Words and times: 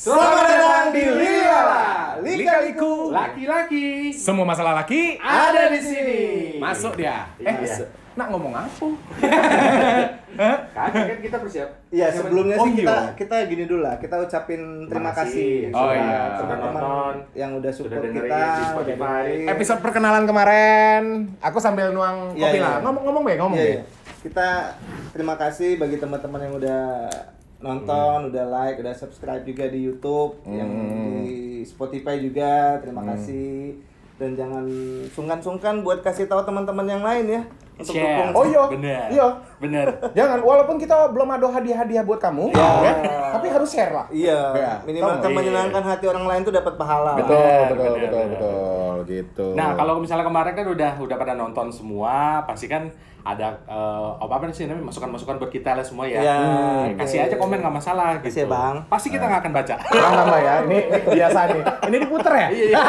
Selamat 0.00 0.48
datang 0.48 0.96
di 0.96 1.04
Lila 1.04 1.76
Lika-liku 2.24 3.12
Laki-laki 3.12 4.08
Semua 4.16 4.48
masalah 4.48 4.72
laki 4.72 5.20
ada 5.20 5.68
di 5.68 5.76
sini. 5.76 6.20
Masuk 6.56 6.96
dia 6.96 7.28
Iya. 7.36 7.52
Eh, 7.52 7.84
nak 8.16 8.32
ngomong 8.32 8.48
apa? 8.56 8.86
Kagak 10.72 11.04
kan 11.04 11.18
kita 11.20 11.36
bersiap. 11.36 11.68
Iya, 11.92 12.08
sebelumnya 12.10 12.56
Oh, 12.56 12.64
sih 12.64 12.80
iya. 12.80 12.80
kita 12.80 12.96
kita 13.12 13.36
gini 13.44 13.68
dulu 13.68 13.84
lah. 13.84 14.00
Kita 14.00 14.24
ucapin 14.24 14.88
terima 14.88 15.12
kasih 15.12 15.68
Oh, 15.68 15.92
iya. 15.92 16.40
teman-teman 16.40 16.80
Nonton. 16.80 17.14
yang 17.36 17.50
udah 17.54 17.68
Sudah 17.68 18.00
support 18.00 18.04
dengerin 18.08 18.30
kita 18.32 18.72
Spotify. 18.72 19.24
Episode 19.52 19.80
perkenalan 19.84 20.24
kemarin 20.24 21.02
Aku 21.44 21.60
sambil 21.60 21.92
nuang 21.92 22.32
Iya, 22.32 22.48
kopi 22.48 22.56
iya. 22.56 22.64
lah 22.64 22.74
Ngomong-ngomong 22.80 23.22
be, 23.22 23.32
ngomong 23.36 23.58
Iya, 23.60 23.62
be 23.62 23.72
iya. 23.74 23.82
Kita 24.20 24.48
terima 25.12 25.36
kasih 25.36 25.76
bagi 25.76 26.00
teman-teman 26.00 26.40
yang 26.40 26.54
udah 26.56 26.84
nonton, 27.60 28.32
udah 28.32 28.44
like, 28.48 28.80
udah 28.80 28.94
subscribe 28.96 29.44
juga 29.44 29.68
di 29.68 29.84
YouTube, 29.84 30.40
yang 30.48 30.68
Hmm. 30.68 31.24
di 31.24 31.60
Spotify 31.62 32.16
juga. 32.18 32.80
Terima 32.80 33.04
kasih. 33.04 33.76
Dan 34.16 34.36
jangan 34.36 34.64
sungkan-sungkan 35.12 35.80
buat 35.80 36.04
kasih 36.04 36.28
tahu 36.28 36.44
teman-teman 36.44 36.84
yang 36.84 37.00
lain 37.00 37.40
ya 37.40 37.42
untuk 37.80 37.94
Share. 37.94 38.06
dukung. 38.22 38.30
Oh 38.32 38.44
iya, 38.44 38.62
Bener. 38.68 39.06
iya 39.08 39.26
Bener. 39.56 39.86
Jangan, 40.12 40.38
walaupun 40.40 40.76
kita 40.76 41.08
belum 41.08 41.28
ada 41.30 41.46
hadiah-hadiah 41.50 42.00
buat 42.00 42.16
kamu 42.16 42.48
Iya. 42.50 42.68
ya, 42.80 42.92
Tapi 43.30 43.46
harus 43.46 43.68
share 43.68 43.90
lah 43.90 44.06
Iya, 44.08 44.40
Iya. 44.52 44.72
minimal 44.82 45.08
kan 45.10 45.16
nggak? 45.20 45.32
menyenangkan 45.34 45.82
hati 45.82 46.04
orang 46.06 46.24
lain 46.26 46.40
tuh 46.42 46.50
dapat 46.50 46.74
pahala. 46.74 47.12
Betul, 47.14 47.36
Bener, 47.36 47.60
betul, 47.66 47.76
bener, 47.90 48.00
betul, 48.00 48.20
bener. 48.20 48.30
betul 48.30 48.94
Gitu 49.02 49.46
Nah, 49.52 49.68
kalau 49.74 49.96
misalnya 49.96 50.22
kemarin 50.22 50.52
kan 50.54 50.66
udah 50.66 50.92
udah 50.98 51.16
pada 51.16 51.32
nonton 51.34 51.66
semua, 51.68 52.14
pasti 52.42 52.66
kan 52.66 52.88
ada 53.20 53.52
eh, 53.62 54.08
apa 54.16 54.32
apa 54.34 54.48
sih 54.48 54.64
namanya 54.64 54.86
masukan-masukan 54.86 55.36
buat 55.36 55.48
kita 55.50 55.72
lah 55.72 55.82
semua 55.82 56.04
ya. 56.04 56.20
Iya, 56.20 56.36
Hmm. 56.36 56.96
Kasih 56.96 57.18
aja 57.22 57.36
komen 57.36 57.58
nggak 57.58 57.74
masalah 57.74 58.16
gitu. 58.16 58.24
Kasih 58.26 58.40
ya, 58.40 58.48
Bang. 58.48 58.76
Pasti 58.86 59.08
kita 59.08 59.24
nggak 59.24 59.40
akan 59.40 59.52
baca. 59.54 59.74
Kurang 59.78 60.12
tambah 60.14 60.38
ya, 60.38 60.54
ini, 60.62 60.78
ini 60.86 60.98
biasa 61.14 61.38
nih 61.46 61.62
Ini 61.82 61.96
diputer 61.98 62.32
ya? 62.34 62.48
Iya, 62.50 62.64
iya. 62.66 62.78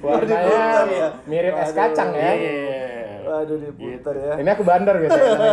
Warnanya 0.00 0.88
ya? 0.88 1.08
mirip 1.24 1.52
es 1.54 1.70
kacang 1.70 2.10
ya 2.14 2.32
Iya. 2.32 2.69
Waduh 3.30 3.58
diputar 3.60 4.14
ya. 4.16 4.32
Ini 4.36 4.50
aku 4.50 4.62
bandar 4.62 4.94
biasanya. 4.98 5.38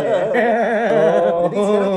Oh, 0.88 1.46
jadi 1.46 1.62
sekarang 1.62 1.94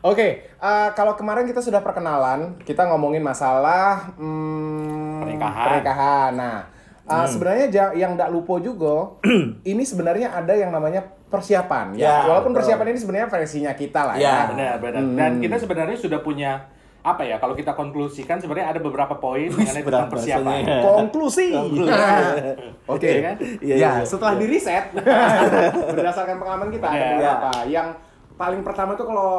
Oke, 0.00 0.28
eh, 0.48 0.88
kalau 0.96 1.12
kemarin 1.12 1.44
kita 1.44 1.60
sudah 1.60 1.84
perkenalan, 1.84 2.56
kita 2.64 2.88
ngomongin 2.88 3.20
masalah 3.20 4.16
hmm, 4.16 5.20
Pernikahan. 5.20 5.64
pernikahan. 5.68 6.30
Nah, 6.32 6.58
eh, 7.04 7.26
sebenarnya 7.28 7.66
ja- 7.68 7.92
yang 7.94 8.16
tidak 8.16 8.32
lupa 8.32 8.56
juga, 8.58 9.20
ini 9.66 9.84
sebenarnya 9.84 10.32
ada 10.32 10.56
yang 10.56 10.72
namanya 10.72 11.04
persiapan. 11.28 11.92
Ya, 11.94 12.00
Ya, 12.00 12.14
walaupun 12.24 12.50
betul. 12.50 12.64
persiapan 12.64 12.86
ini 12.88 12.98
sebenarnya 12.98 13.28
versinya 13.28 13.72
kita 13.76 14.00
lah 14.02 14.14
Ya, 14.16 14.24
ya. 14.24 14.36
Benar, 14.48 14.74
benar. 14.80 15.02
Hmm. 15.04 15.16
Dan 15.20 15.30
kita 15.38 15.56
sebenarnya 15.60 15.98
sudah 16.00 16.18
punya 16.18 16.52
apa 17.00 17.22
ya? 17.22 17.36
Kalau 17.36 17.52
kita 17.52 17.72
konklusikan 17.72 18.36
sebenarnya 18.36 18.70
ada 18.70 18.80
beberapa 18.80 19.16
poin 19.16 19.48
mengenai 19.48 19.80
tentang 19.80 20.08
persiapan. 20.08 20.44
bahasanya. 20.44 20.78
Konklusi. 20.82 21.48
Konklusi. 21.50 21.96
Oke. 22.86 23.08
Iya 23.08 23.20
kan? 23.22 23.36
Iya, 23.58 23.74
ya, 23.74 23.90
iya. 23.90 23.92
setelah 24.02 24.34
di 24.34 24.46
riset 24.46 24.84
berdasarkan 25.96 26.36
pengalaman 26.36 26.68
kita 26.68 26.84
ada 26.84 26.96
Iya. 26.96 27.10
beberapa. 27.10 27.50
Yang 27.66 27.88
paling 28.34 28.60
pertama 28.60 28.92
tuh 28.94 29.06
kalau 29.06 29.30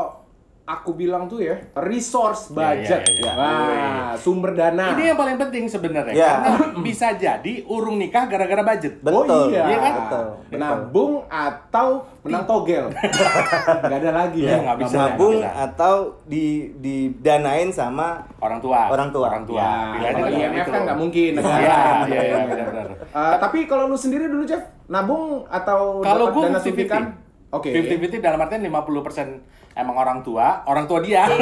aku 0.64 0.94
bilang 0.94 1.26
tuh 1.26 1.42
ya, 1.42 1.58
resource 1.76 2.50
budget. 2.50 3.02
iya, 3.09 3.17
iya. 3.20 3.31
Wah, 3.34 4.12
sumber 4.16 4.54
dana. 4.54 4.94
Ini 4.94 5.12
yang 5.12 5.20
paling 5.20 5.36
penting 5.36 5.66
sebenarnya 5.66 6.14
Ya. 6.14 6.31
karena 6.40 6.50
bisa 6.86 7.12
jadi 7.14 7.53
urung 7.66 7.98
nikah 7.98 8.26
gara-gara 8.26 8.62
budget. 8.62 9.02
Oh 9.02 9.26
Betul. 9.26 9.52
iya, 9.52 9.64
Iya 9.66 9.78
kan? 9.80 9.94
Betul. 9.98 10.26
Nabung 10.53 11.14
atau 11.28 11.88
menang 12.22 12.45
togel. 12.45 12.86
Gak 13.84 13.98
ada 13.98 14.12
lagi 14.16 14.40
ya. 14.42 14.62
nggak 14.62 14.78
bisa. 14.80 14.95
nabung 14.95 15.36
bisa. 15.38 15.52
atau 15.66 15.95
di 16.23 16.45
didanain 16.78 17.70
sama 17.70 18.23
Orang 18.38 18.59
tua. 18.59 18.88
Orang 18.88 19.09
tua. 19.09 19.28
Orang 19.28 19.44
tua. 19.44 19.68
Ya, 19.98 20.14
kalau 20.14 20.28
kan 20.28 20.31
IMF 20.31 20.56
gitu. 20.56 20.72
kan 20.72 20.81
nggak 20.86 21.00
mungkin. 21.00 21.30
negara. 21.36 21.58
Iya, 21.58 21.80
iya, 22.06 22.22
iya, 22.22 22.38
benar-benar. 22.46 22.88
Eh, 23.03 23.36
tapi 23.38 23.57
kalau 23.66 23.86
lu 23.86 23.96
sendiri 23.96 24.25
dulu, 24.25 24.44
Jeff, 24.44 24.62
nabung 24.86 25.44
atau 25.47 26.00
Kalau 26.00 26.30
dapat 26.30 26.34
gue 26.34 26.44
dana 26.46 26.59
50-50. 26.59 26.63
suntikan? 26.63 27.03
Oke. 27.52 27.69
50-50 27.69 28.22
dalam 28.22 28.40
artian 28.40 28.63
50% 28.63 29.61
emang 29.74 29.96
orang 29.96 30.20
tua, 30.22 30.64
orang 30.66 30.86
tua 30.86 31.00
dia. 31.00 31.24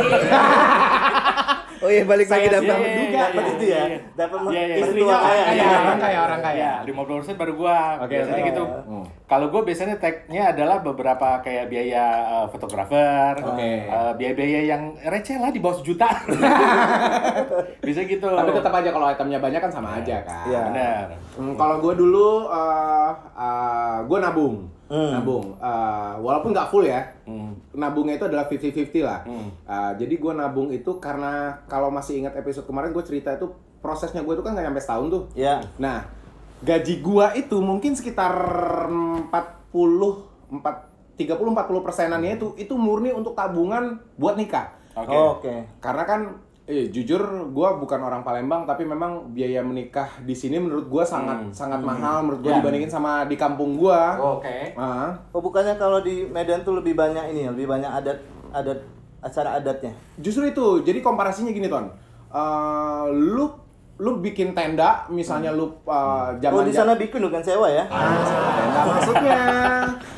Oh 1.80 1.88
iya 1.88 2.04
balik 2.04 2.28
lagi 2.28 2.52
Saya 2.52 2.60
dapat 2.60 2.76
menduga 2.76 3.08
iya, 3.08 3.24
dapat 3.24 3.40
iya, 3.40 3.56
itu 3.56 3.64
ya. 3.64 3.84
iya. 3.88 3.98
Dapat 4.12 4.40
Iya, 4.44 4.52
iya. 4.52 4.76
istri 4.76 4.84
Istrinya 5.00 5.16
kaya. 5.16 5.24
kaya, 5.24 5.44
Iya. 5.56 5.70
orang 5.80 6.00
kaya, 6.04 6.20
orang 6.20 6.42
kaya. 6.44 6.60
Ya, 6.60 6.74
50% 6.84 7.40
baru 7.40 7.54
gua. 7.56 7.78
Oke, 8.04 8.12
biasanya 8.12 8.42
gitu. 8.44 8.64
Hmm. 8.68 9.06
Kalau 9.24 9.46
gua 9.48 9.62
biasanya 9.64 9.96
tag-nya 9.96 10.44
adalah 10.52 10.78
beberapa 10.84 11.40
kayak 11.40 11.66
biaya 11.72 12.04
eh, 12.20 12.46
fotografer, 12.52 13.34
eh, 13.56 14.12
biaya-biaya 14.12 14.62
yang 14.68 14.92
receh 15.00 15.40
lah 15.40 15.56
di 15.56 15.64
bawah 15.64 15.80
sejuta. 15.80 16.10
Bisa 17.88 18.04
gitu. 18.04 18.28
Tapi 18.28 18.52
tetap 18.52 18.74
aja 18.76 18.90
kalau 18.92 19.08
itemnya 19.08 19.40
banyak 19.40 19.62
kan 19.64 19.72
sama 19.72 20.04
aja 20.04 20.20
kan. 20.28 20.52
Iya. 20.52 20.60
benar. 20.68 21.04
Hmm, 21.40 21.56
kalau 21.56 21.80
gue 21.80 21.94
dulu, 21.96 22.52
uh, 22.52 23.12
gue 24.04 24.18
nabung, 24.20 24.68
Hmm. 24.90 25.14
nabung. 25.14 25.54
Uh, 25.62 26.18
walaupun 26.26 26.50
nggak 26.50 26.70
full 26.74 26.82
ya, 26.82 27.14
Hmm. 27.30 27.54
nabungnya 27.78 28.18
itu 28.18 28.26
adalah 28.26 28.50
50-50 28.50 29.06
lah. 29.06 29.22
Hmm. 29.24 29.54
Uh, 29.64 29.92
jadi 30.02 30.18
gue 30.18 30.34
nabung 30.34 30.74
itu 30.74 30.98
karena 30.98 31.62
kalau 31.70 31.94
masih 31.94 32.26
ingat 32.26 32.34
episode 32.34 32.66
kemarin 32.66 32.90
gue 32.90 33.06
cerita 33.06 33.30
itu 33.38 33.54
prosesnya 33.80 34.26
gue 34.26 34.34
itu 34.34 34.42
kan 34.42 34.58
nggak 34.58 34.66
nyampe 34.66 34.82
setahun 34.82 35.08
tuh. 35.14 35.24
Ya. 35.38 35.62
Nah, 35.78 36.10
gaji 36.60 37.00
gua 37.00 37.32
itu 37.40 37.56
mungkin 37.64 37.96
sekitar 37.96 38.36
40 38.90 39.32
4 40.52 40.90
30 41.16 41.36
40 41.52 41.84
persenannya 41.84 42.32
itu 42.40 42.56
itu 42.56 42.74
murni 42.80 43.12
untuk 43.12 43.36
tabungan 43.36 44.00
buat 44.16 44.36
nikah. 44.40 44.76
Oke. 44.96 45.16
Oke. 45.16 45.56
Karena 45.80 46.04
kan 46.04 46.22
eh 46.70 46.86
jujur 46.88 47.18
gua 47.50 47.74
bukan 47.76 47.98
orang 47.98 48.22
Palembang 48.22 48.62
tapi 48.64 48.86
memang 48.86 49.34
biaya 49.34 49.60
menikah 49.60 50.06
di 50.22 50.32
sini 50.32 50.62
menurut 50.62 50.86
gua 50.86 51.02
sangat 51.02 51.42
Hmm. 51.42 51.50
sangat 51.50 51.82
mahal 51.82 52.22
menurut 52.22 52.46
gua 52.46 52.52
Ya. 52.54 52.58
dibandingin 52.62 52.86
sama 52.88 53.26
di 53.26 53.34
kampung 53.34 53.74
gua. 53.74 54.22
Oke. 54.38 54.78
Ah. 54.78 55.18
Oh 55.34 55.42
bukannya 55.42 55.74
kalau 55.76 56.00
di 56.00 56.30
Medan 56.30 56.62
tuh 56.62 56.78
lebih 56.78 56.94
banyak 56.94 57.34
ini 57.34 57.44
ya, 57.44 57.50
lebih 57.50 57.66
banyak 57.66 57.90
adat 57.90 58.22
adat 58.54 58.80
acara 59.20 59.58
adatnya. 59.58 59.98
Justru 60.16 60.46
itu. 60.46 60.86
Jadi 60.86 61.02
komparasinya 61.02 61.50
gini, 61.50 61.66
Ton. 61.66 61.90
Eh, 62.30 63.06
lu 63.10 63.50
lu 64.00 64.18
bikin 64.18 64.52
tenda 64.52 65.04
misalnya 65.08 65.52
lu 65.52 65.76
uh, 65.84 66.32
zaman 66.34 66.56
Oh 66.56 66.64
di 66.64 66.72
sana 66.72 66.96
bikin 66.96 67.20
bukan 67.20 67.44
sewa 67.44 67.68
ya? 67.68 67.84
tenda 67.84 68.82
maksudnya 68.90 69.42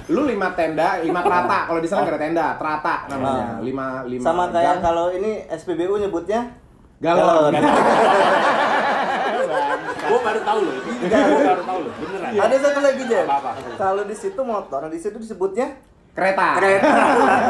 lu 0.07 0.21
lima 0.23 0.53
tenda 0.53 1.01
lima 1.01 1.19
terata 1.19 1.57
kalau 1.65 1.79
di 1.79 1.89
sana 1.89 2.05
ada 2.05 2.15
tenda 2.15 2.47
terata 2.55 2.95
namanya 3.07 3.43
Ah. 3.43 3.59
lima 3.59 3.87
lima 4.05 4.21
Sama 4.21 4.43
kayak 4.47 4.77
gang. 4.77 4.81
kalau 4.83 5.09
ini 5.09 5.31
SPBU 5.47 5.97
nyebutnya 5.97 6.45
galon 6.99 7.49
Gua 10.01 10.19
baru 10.21 10.41
tahu 10.41 10.59
loh. 10.61 10.75
Gua 10.75 11.39
baru 11.45 11.63
tahu 11.63 11.79
loh. 11.81 11.93
Beneran. 11.95 12.31
Ada 12.35 12.55
satu 12.59 12.79
lagi 12.81 13.03
Jen. 13.05 13.25
Kalau 13.73 14.03
di 14.03 14.11
situ 14.11 14.41
motor, 14.41 14.81
di 14.87 14.99
situ 14.99 15.15
disebutnya 15.15 15.71
kereta 16.11 16.59
kereta. 16.59 16.91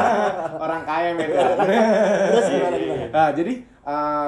orang 0.64 0.82
kaya 0.84 1.10
Medan 1.12 1.58
Terus 1.58 2.46
gimana 2.48 2.76
gimana? 2.78 3.06
nah, 3.10 3.30
jadi 3.34 3.54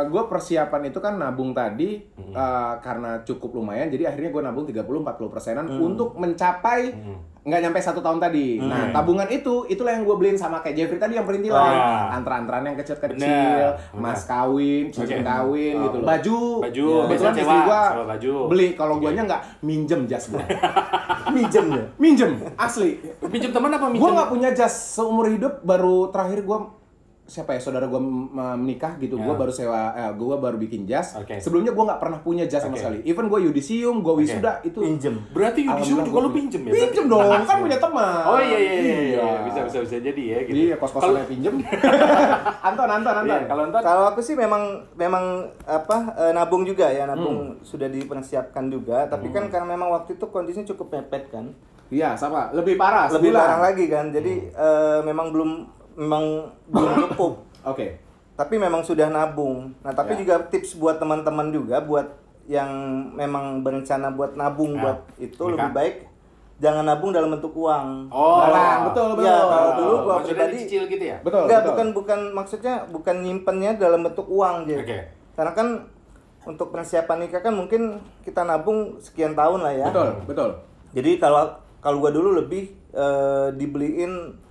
gue 0.04 0.24
persiapan 0.26 0.82
itu 0.84 0.98
kan 0.98 1.14
nabung 1.14 1.54
tadi 1.54 2.02
uh, 2.28 2.74
karena 2.80 3.22
cukup 3.22 3.54
lumayan 3.56 3.86
jadi 3.86 4.10
akhirnya 4.10 4.30
gue 4.30 4.42
nabung 4.42 4.66
30-40 4.66 4.82
persenan 5.30 5.66
untuk 5.72 6.18
mencapai 6.18 6.90
nggak 7.44 7.60
nyampe 7.60 7.76
satu 7.78 8.00
tahun 8.00 8.18
tadi. 8.18 8.56
Nah 8.58 8.90
tabungan 8.90 9.28
itu 9.28 9.68
itulah 9.68 9.92
yang 9.92 10.02
gue 10.02 10.16
beliin 10.16 10.40
sama 10.40 10.64
kayak 10.64 10.80
Jeffrey 10.80 10.96
tadi 10.96 11.14
yang 11.14 11.28
perintilan 11.28 11.60
Wah. 11.60 12.16
antara-antara 12.16 12.64
yang 12.64 12.80
kecil-kecil 12.80 13.68
mas 13.94 14.24
kawin 14.24 14.88
cincin 14.90 15.20
Oke. 15.20 15.28
kawin 15.28 15.76
Oh, 15.76 15.84
gitu 15.84 15.98
loh. 16.00 16.08
baju. 16.08 16.40
Baju, 16.64 16.86
kebetulan 17.04 17.12
biasanya 17.36 17.44
istri 17.44 17.60
baju. 18.08 18.34
beli. 18.48 18.68
Kalau 18.74 18.96
guanya 18.98 19.22
nggak 19.28 19.42
minjem 19.60 20.08
jas 20.08 20.32
gue 20.32 20.40
Minjem. 21.36 21.66
Ya. 21.70 21.84
minjem 22.00 22.32
asli. 22.56 23.04
Pinjam 23.22 23.52
teman 23.52 23.70
apa 23.70 23.86
gue 23.86 23.94
minjem? 23.94 24.16
nggak 24.16 24.30
punya 24.32 24.50
jas 24.56 24.72
seumur 24.96 25.28
hidup 25.28 25.60
baru 25.62 26.10
terakhir 26.10 26.42
gue 26.42 26.58
siapa 27.34 27.52
ya 27.52 27.60
saudara 27.60 27.84
gue 27.84 27.98
menikah 27.98 28.94
gitu 28.96 29.16
gue 29.16 29.26
Ya. 29.26 29.34
baru 29.36 29.50
sewa 29.50 29.82
eh, 29.92 30.12
gue 30.12 30.36
baru 30.36 30.54
bikin 30.56 30.86
jas 30.86 31.18
Oke. 31.18 31.38
sebelumnya 31.38 31.72
gue 31.72 31.82
nggak 31.82 31.98
pernah 31.98 32.20
punya 32.20 32.46
jas 32.46 32.62
sama 32.62 32.74
Oke. 32.74 32.80
sekali 32.80 32.98
even 33.04 33.26
gue 33.26 33.40
yudisium 33.44 34.00
gue 34.00 34.14
wisuda 34.16 34.62
itu 34.62 34.78
Pinjem. 34.78 35.18
Berarti 35.30 35.66
Yudisium 35.66 36.04
juga 36.04 36.20
lu 36.20 36.30
pinjem 36.30 36.62
ya? 36.62 36.72
pinjem 36.72 37.06
dong 37.08 37.26
kan 37.44 37.58
punya 37.58 37.78
teman 37.78 38.22
Oh 38.24 38.38
iya 38.38 38.58
iya 38.60 38.74
iya, 38.76 38.98
iya. 39.10 39.26
bisa 39.42 39.60
bisa 39.64 39.78
bisa 39.82 39.98
jadi 40.00 40.24
ya 40.24 40.40
gitu. 40.44 40.56
iya 40.56 40.76
kos 40.76 40.92
kosannya 40.92 41.26
pinjem 41.26 41.54
Anton 42.64 42.88
Anton 42.88 43.16
Anton 43.18 43.32
Iya, 43.34 43.48
kalau 43.48 43.64
ntar 43.68 43.82
Kalau 43.82 44.04
aku 44.08 44.20
sih 44.20 44.36
memang 44.36 44.64
memang 44.94 45.26
apa 45.64 45.98
eh, 46.20 46.32
nabung 46.32 46.62
juga 46.62 46.88
ya, 46.88 47.04
nabung 47.04 47.34
sudah 47.62 47.88
dipersiapkan 47.88 48.68
juga, 48.68 49.08
tapi 49.08 49.30
kan 49.30 49.48
karena 49.48 49.68
memang 49.70 49.90
waktu 49.92 50.14
itu 50.14 50.26
kondisinya 50.28 50.68
cukup 50.68 50.88
mepet 50.94 51.30
kan. 51.30 51.46
iya 51.90 52.14
sama 52.14 52.50
lebih 52.52 52.74
parah 52.74 53.06
Lebih 53.08 53.30
sebulan. 53.30 53.40
parah 53.40 53.60
lagi 53.64 53.86
kan. 53.86 54.06
Jadi 54.10 54.34
eh, 54.50 55.00
memang 55.02 55.30
belum 55.30 55.52
memang 55.96 56.24
belum 56.68 56.92
cukup. 57.08 57.34
oke 57.64 57.88
tapi 58.34 58.58
memang 58.58 58.82
sudah 58.82 59.08
nabung. 59.08 59.78
Nah, 59.80 59.94
tapi 59.94 60.18
Ya. 60.18 60.26
juga 60.26 60.36
tips 60.50 60.74
buat 60.76 60.98
teman-teman 60.98 61.54
juga 61.54 61.78
buat 61.80 62.18
yang 62.44 62.66
memang 63.14 63.62
berencana 63.62 64.10
buat 64.10 64.34
nabung 64.34 64.74
Ya, 64.74 64.82
buat 64.82 65.00
itu 65.16 65.38
nikah. 65.40 65.54
lebih 65.54 65.70
baik 65.72 65.96
jangan 66.58 66.84
nabung 66.84 67.14
dalam 67.14 67.30
bentuk 67.30 67.54
uang. 67.54 68.10
Oh, 68.10 68.42
Barang, 68.42 68.90
betul, 68.90 69.08
betul. 69.14 69.24
Iya, 69.24 69.38
kalau 69.38 69.72
dulu 69.76 69.96
gua 70.00 70.14
Maksudnya 70.18 70.34
pribadi 70.34 70.56
dicicil 70.58 70.84
gitu 70.88 71.04
ya? 71.06 71.18
Betul, 71.22 71.42
Enggak, 71.44 71.60
betul. 71.60 71.70
bukan 71.70 71.88
bukan 71.94 72.20
maksudnya 72.34 72.74
bukan 72.90 73.16
nyimpennya 73.22 73.72
dalam 73.76 74.02
bentuk 74.02 74.26
uang, 74.26 74.56
jadi. 74.66 74.82
Oke. 74.82 75.00
Karena 75.34 75.52
kan 75.54 75.68
untuk 76.44 76.68
persiapan 76.70 77.18
nikah 77.22 77.40
kan 77.40 77.54
mungkin 77.54 77.82
kita 78.22 78.42
nabung 78.42 78.98
sekian 78.98 79.38
tahun 79.38 79.62
lah 79.62 79.74
ya. 79.76 79.88
Betul, 79.88 80.10
betul. 80.26 80.50
Jadi 80.92 81.12
kalau 81.18 81.54
kalau 81.80 81.98
gua 82.00 82.10
dulu 82.10 82.34
lebih 82.36 82.66
eh, 82.90 83.48
dibeliin 83.54 84.42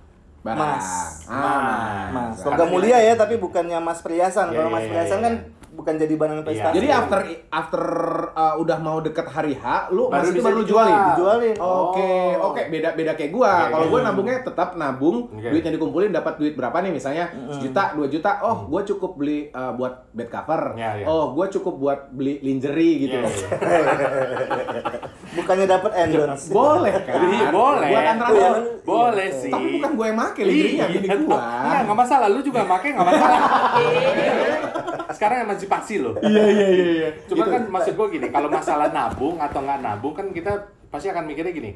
Barang. 0.43 0.59
Mas. 0.59 0.87
Ah, 1.31 2.11
Mas, 2.11 2.43
Karena 2.43 2.51
logam 2.51 2.67
mulia 2.75 2.99
ya, 2.99 3.15
tapi 3.15 3.39
bukannya 3.39 3.79
mas 3.79 4.03
perhiasan. 4.03 4.51
Iya, 4.51 4.55
Kalau 4.59 4.69
mas 4.75 4.83
iya, 4.83 4.89
perhiasan 4.91 5.19
iya. 5.19 5.25
kan 5.25 5.33
bukan 5.83 5.99
jadi 5.99 6.15
barang 6.15 6.31
Iya. 6.33 6.43
investasi. 6.45 6.73
Jadi 6.73 6.87
after 6.89 7.19
after 7.51 7.83
uh, 8.31 8.55
udah 8.55 8.77
mau 8.79 8.97
deket 8.97 9.27
hari 9.27 9.53
H, 9.53 9.65
lu 9.89 10.07
Baru 10.07 10.31
masih 10.31 10.39
baru 10.39 10.55
lu 10.55 10.63
jualin. 10.63 10.95
Dijualin. 11.11 11.55
Oke, 11.55 12.11
Oh. 12.33 12.49
oke, 12.49 12.61
beda 12.65 12.89
beda 12.93 13.11
kayak 13.13 13.29
gua. 13.29 13.51
Oke, 13.61 13.69
Kalau 13.69 13.83
oke. 13.83 13.91
gua 13.91 13.99
nabungnya 14.01 14.37
tetap 14.41 14.69
nabung, 14.73 15.17
Oke. 15.29 15.43
duitnya 15.45 15.71
dikumpulin 15.71 16.09
dapat 16.09 16.33
duit 16.37 16.53
berapa 16.53 16.79
nih 16.79 16.91
misalnya 16.91 17.25
sejuta, 17.49 17.91
dua 17.93 18.07
juta. 18.07 18.39
Oh, 18.39 18.63
gua 18.65 18.81
cukup 18.81 19.11
beli 19.13 19.51
uh, 19.51 19.75
buat 19.75 20.07
bed 20.09 20.29
cover. 20.29 20.73
Iya, 20.73 20.89
iya. 20.97 21.05
Oh, 21.05 21.35
gua 21.35 21.45
cukup 21.47 21.75
buat 21.75 21.99
beli 22.09 22.39
lingerie 22.39 22.71
gitu. 23.03 23.19
Iya, 23.19 23.27
iya. 23.27 23.49
Bukannya 25.35 25.65
dapat 25.65 25.91
endorse. 25.99 26.47
Boleh 26.55 26.93
kan? 26.95 27.17
Iya, 27.19 27.47
boleh. 27.49 27.87
Buat 27.89 28.05
antara 28.07 28.29
Iya, 28.31 28.47
lu. 28.53 28.61
Boleh 28.83 29.27
Iya, 29.27 29.41
sih. 29.41 29.49
Tapi 29.49 29.67
bukan 29.75 29.91
gua 29.93 30.05
yang 30.07 30.17
make 30.17 30.39
lingerie-nya, 30.39 30.85
bini 30.87 31.07
gua. 31.19 31.37
Enggak, 31.41 31.79
enggak 31.83 31.97
masalah. 31.99 32.27
Lu 32.29 32.39
juga 32.39 32.61
make 32.63 32.87
enggak 32.87 33.07
masalah. 33.09 33.39
Sekarang 35.13 35.37
emansipasi 35.43 35.72
loh. 36.01 36.15
Iya, 36.21 36.45
iya, 36.49 36.67
iya, 36.69 36.87
iya. 36.93 37.09
Cuma 37.25 37.45
kan 37.47 37.63
maksud 37.69 37.93
gua 37.97 38.07
gini, 38.11 38.27
kalau 38.29 38.49
masalah 38.51 38.89
nabung 38.93 39.39
atau 39.41 39.59
nggak 39.63 39.79
nabung 39.81 40.13
kan 40.13 40.29
kita 40.29 40.51
pasti 40.93 41.09
akan 41.09 41.25
mikirnya 41.25 41.53
gini. 41.53 41.71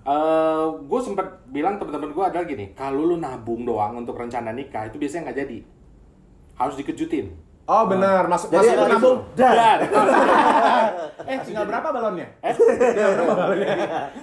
Eh, 0.00 0.66
gue 0.80 1.00
sempat 1.04 1.44
bilang 1.52 1.76
teman-teman 1.76 2.08
gue 2.16 2.24
adalah 2.24 2.46
gini, 2.48 2.72
kalau 2.72 3.04
lu 3.04 3.20
nabung 3.20 3.68
doang 3.68 4.00
untuk 4.00 4.16
rencana 4.16 4.48
nikah 4.48 4.88
itu 4.88 4.96
biasanya 4.96 5.28
nggak 5.28 5.38
jadi, 5.44 5.58
harus 6.56 6.74
dikejutin. 6.80 7.49
Oh, 7.70 7.86
benar. 7.86 8.26
Masuk 8.26 8.50
Jadi 8.50 8.66
masuk 8.68 8.88
nabung. 8.90 9.18
Dan, 9.32 9.78
Eh, 11.22 11.38
tinggal 11.40 11.62
berapa 11.62 11.88
balonnya? 11.88 12.26
eh, 12.42 12.50
Tinggal 12.50 13.10
berapa 13.14 13.34
balonnya? 13.36 13.70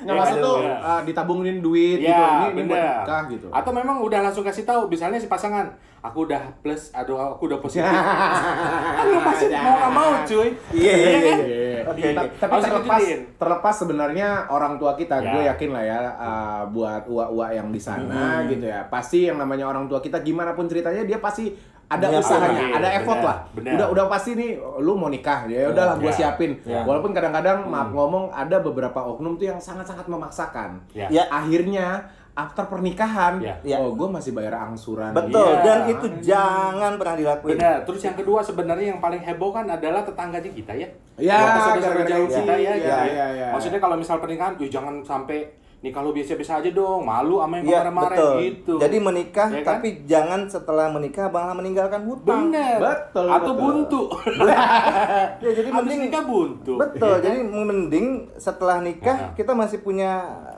Nggak 0.03 0.11
Ya, 0.11 0.19
maksud 0.19 0.37
tuh 0.37 0.57
iya. 0.59 0.75
uh, 0.77 1.01
ditabungin 1.01 1.57
duit 1.61 1.97
gitu. 1.97 2.09
ya 2.09 2.19
Ini, 2.43 2.47
ini 2.51 2.61
buat 2.65 2.75
nikah 2.75 3.21
gitu. 3.29 3.47
Atau 3.47 3.71
memang 3.71 3.97
udah 4.01 4.19
langsung 4.21 4.43
kasih 4.43 4.63
tahu, 4.63 4.91
misalnya 4.91 5.15
si 5.15 5.25
pasangan, 5.25 5.71
aku 6.01 6.27
udah 6.27 6.41
plus, 6.59 6.91
aduh 6.91 7.15
aku 7.15 7.47
udah 7.47 7.59
positif. 7.59 7.87
kan 8.97 9.05
lu 9.05 9.19
pasti 9.21 9.45
mau 9.49 9.73
nggak 9.77 9.93
mau 9.93 10.11
cuy. 10.25 10.49
Iya, 10.73 10.93
iya, 10.93 11.09
kan? 11.21 11.39
Iya. 11.39 11.79
Oke, 11.87 12.01
Ta- 12.03 12.19
oke. 12.19 12.35
Tapi 12.35 12.51
Harus 12.51 12.65
terlepas 12.67 13.01
terlepas 13.37 13.75
sebenarnya 13.77 14.27
orang 14.49 14.73
tua 14.75 14.91
kita, 14.93 15.15
Ya. 15.17 15.31
gue 15.31 15.41
yakin 15.45 15.69
lah 15.71 15.83
ya 15.85 15.99
uh, 16.11 16.61
buat 16.67 17.03
uak-uak 17.05 17.49
yang 17.53 17.69
di 17.69 17.79
sana 17.79 18.43
Hmm. 18.43 18.49
gitu 18.49 18.65
ya. 18.65 18.83
Pasti 18.87 19.23
yang 19.23 19.37
namanya 19.37 19.63
orang 19.65 19.87
tua 19.87 19.99
kita 19.99 20.19
gimana 20.19 20.51
pun 20.51 20.67
ceritanya 20.67 21.01
dia 21.01 21.17
pasti 21.17 21.55
ada 21.87 22.05
Iya, 22.05 22.19
usahanya, 22.19 22.61
bener, 22.61 22.77
ada 22.77 22.89
effort 22.93 23.15
bener, 23.15 23.29
lah. 23.31 23.37
bener. 23.55 23.71
Udah 23.73 23.87
udah 23.89 24.05
pasti 24.07 24.31
nih 24.35 24.51
lu 24.77 24.93
mau 24.93 25.07
nikah 25.07 25.47
ya 25.47 25.71
udahlah 25.71 25.95
gue 25.95 26.11
Ya. 26.11 26.17
siapin. 26.17 26.51
Ya. 26.61 26.83
Walaupun 26.83 27.11
kadang-kadang 27.11 27.63
Hmm. 27.63 27.71
maaf 27.71 27.89
ngomong 27.89 28.27
ada 28.29 28.59
beberapa 28.59 28.99
oknum 28.99 29.35
tuh 29.35 29.47
yang 29.47 29.57
sangat-sangat 29.57 30.03
memaksakan. 30.05 30.83
Ya. 30.91 31.07
Ya. 31.07 31.23
Akhirnya 31.31 32.03
after 32.33 32.67
pernikahan, 32.67 33.39
Ya. 33.39 33.55
Ya. 33.63 33.79
oh 33.79 33.95
gue 33.95 34.03
masih 34.05 34.29
bayar 34.29 34.53
angsuran. 34.61 35.09
Betul, 35.09 35.47
Iya. 35.49 35.63
dan 35.63 35.79
itu 35.87 36.05
jangan 36.21 36.93
pernah 36.93 37.15
dilakuin. 37.15 37.55
Benar. 37.55 37.81
Terus 37.81 38.01
yang 38.03 38.13
kedua 38.13 38.39
sebenarnya 38.41 38.87
yang 38.91 39.01
paling 39.01 39.23
heboh 39.23 39.49
kan 39.49 39.65
adalah 39.65 40.03
tetangganya 40.03 40.51
kita 40.51 40.75
ya. 40.75 40.87
Ya, 41.17 41.39
saudara-saudara 41.57 42.03
jauh 42.05 42.27
kita 42.27 42.53
ya. 42.53 42.59
Iya, 42.59 42.71
gitu 42.75 42.91
ya. 42.91 43.03
iya, 43.07 43.25
iya. 43.33 43.47
Maksudnya 43.49 43.79
kalau 43.79 43.95
misal 43.95 44.19
pernikahan, 44.19 44.53
"Ih, 44.59 44.67
jangan 44.67 45.01
sampai 45.01 45.49
nikah 45.77 46.01
lu 46.01 46.09
biasa-biasa 46.09 46.57
aja 46.57 46.69
dong, 46.71 47.05
malu 47.05 47.37
sama 47.37 47.53
yang 47.55 47.65
Iya, 47.65 47.79
kemarin-kemarin 47.85 48.41
gitu. 48.41 48.73
Jadi 48.77 48.97
menikah, 48.97 49.47
Ya 49.47 49.61
kan? 49.61 49.67
tapi 49.71 49.87
jangan 50.03 50.41
setelah 50.45 50.89
menikah 50.89 51.29
malah 51.29 51.53
meninggalkan 51.53 52.01
hutang. 52.03 52.49
bener. 52.49 52.77
Betul, 52.77 53.27
Atau 53.29 53.53
betul. 53.53 53.61
buntu. 53.61 54.01
Ya, 55.37 55.51
jadi 55.53 55.69
Habis 55.69 55.77
mending 55.85 55.99
nikah 56.03 56.23
buntu. 56.23 56.71
Betul, 56.75 57.13
kan? 57.13 57.23
jadi 57.23 57.37
mending 57.43 58.07
setelah 58.35 58.77
nikah 58.79 59.17
Nah. 59.19 59.31
kita 59.33 59.51
masih 59.53 59.79
punya 59.79 60.11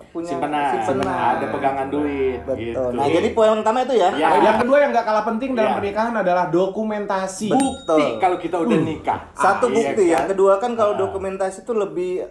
punya 0.10 0.33
Simpenan. 0.33 0.71
simpenan. 0.81 1.18
Ada 1.36 1.45
pegangan 1.50 1.88
duit 1.88 2.39
Betul. 2.42 2.57
gitu. 2.65 2.83
Nah, 2.95 3.06
jadi 3.06 3.27
poin 3.30 3.54
utama 3.54 3.83
itu 3.83 3.94
ya. 3.94 4.10
Ya. 4.12 4.30
Yang 4.42 4.57
kedua 4.63 4.77
yang 4.80 4.89
nggak 4.89 5.06
kalah 5.06 5.22
penting 5.24 5.54
dalam 5.54 5.69
Iya. 5.69 5.77
pernikahan 5.77 6.13
adalah 6.15 6.45
dokumentasi. 6.50 7.51
bukti 7.51 7.86
Betul. 7.86 8.18
kalau 8.18 8.38
kita 8.38 8.57
udah 8.57 8.80
nikah. 8.80 9.19
Satu 9.33 9.68
Ah, 9.68 9.72
bukti, 9.72 10.04
iya 10.04 10.15
yang 10.15 10.25
kedua 10.27 10.57
kan 10.57 10.74
kalau 10.74 10.95
Ah. 10.95 11.00
dokumentasi 11.00 11.62
itu 11.62 11.74
lebih 11.74 12.25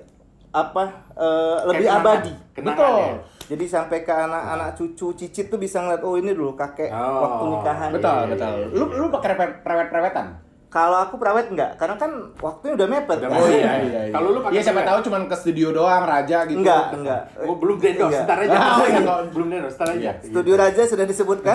apa 0.50 0.84
eh, 1.12 1.56
lebih 1.66 1.86
kenangan. 1.86 2.04
abadi. 2.04 2.32
Kenangan 2.52 2.76
Betul. 2.78 2.96
ya. 2.98 3.14
Jadi 3.48 3.64
sampai 3.64 3.98
ke 4.00 4.12
anak-anak 4.12 4.70
cucu 4.74 5.06
cicit 5.14 5.48
tuh 5.48 5.56
bisa 5.56 5.80
ngeliat 5.80 6.00
oh 6.00 6.14
ini 6.14 6.30
dulu 6.30 6.52
kakek 6.52 6.88
Oh. 6.88 7.20
waktu 7.20 7.44
nikahan. 7.50 7.90
Betul, 7.90 8.08
Iya, 8.10 8.20
iya, 8.20 8.28
betul. 8.30 8.52
iya. 8.54 8.66
Lu 8.74 8.84
lu 8.90 9.06
pakai 9.08 9.28
prewet- 9.30 9.60
prewet-prewetan? 9.62 10.26
Kalau 10.68 11.00
aku 11.00 11.16
perawat 11.16 11.48
enggak, 11.48 11.80
karena 11.80 11.96
kan 11.96 12.12
waktunya 12.36 12.76
udah 12.76 12.86
mepet. 12.86 13.16
Udah 13.18 13.24
kan? 13.26 13.40
mepet. 13.40 13.56
iya. 13.56 13.72
Kalau 14.12 14.28
lu 14.28 14.38
pakai 14.38 14.52
Iya, 14.52 14.62
siapa 14.62 14.80
tahu 14.84 14.98
cuman 15.00 15.22
ke 15.24 15.36
studio 15.38 15.68
doang, 15.72 16.04
raja 16.04 16.44
gitu. 16.44 16.60
Enggak, 16.60 16.84
enggak. 16.92 17.22
Oh, 17.40 17.56
belum 17.56 17.76
dendok, 17.78 18.04
Enggak. 18.04 18.20
sebentar 18.20 18.38
aja. 18.38 18.56
Oh, 18.60 18.84
iya. 18.84 19.00
belum 19.32 19.46
dendok, 19.48 19.70
sebentar 19.70 19.88
aja. 19.90 20.10
Studio 20.20 20.54
Raja 20.54 20.82
sudah 20.84 21.06
disebutkan. 21.06 21.54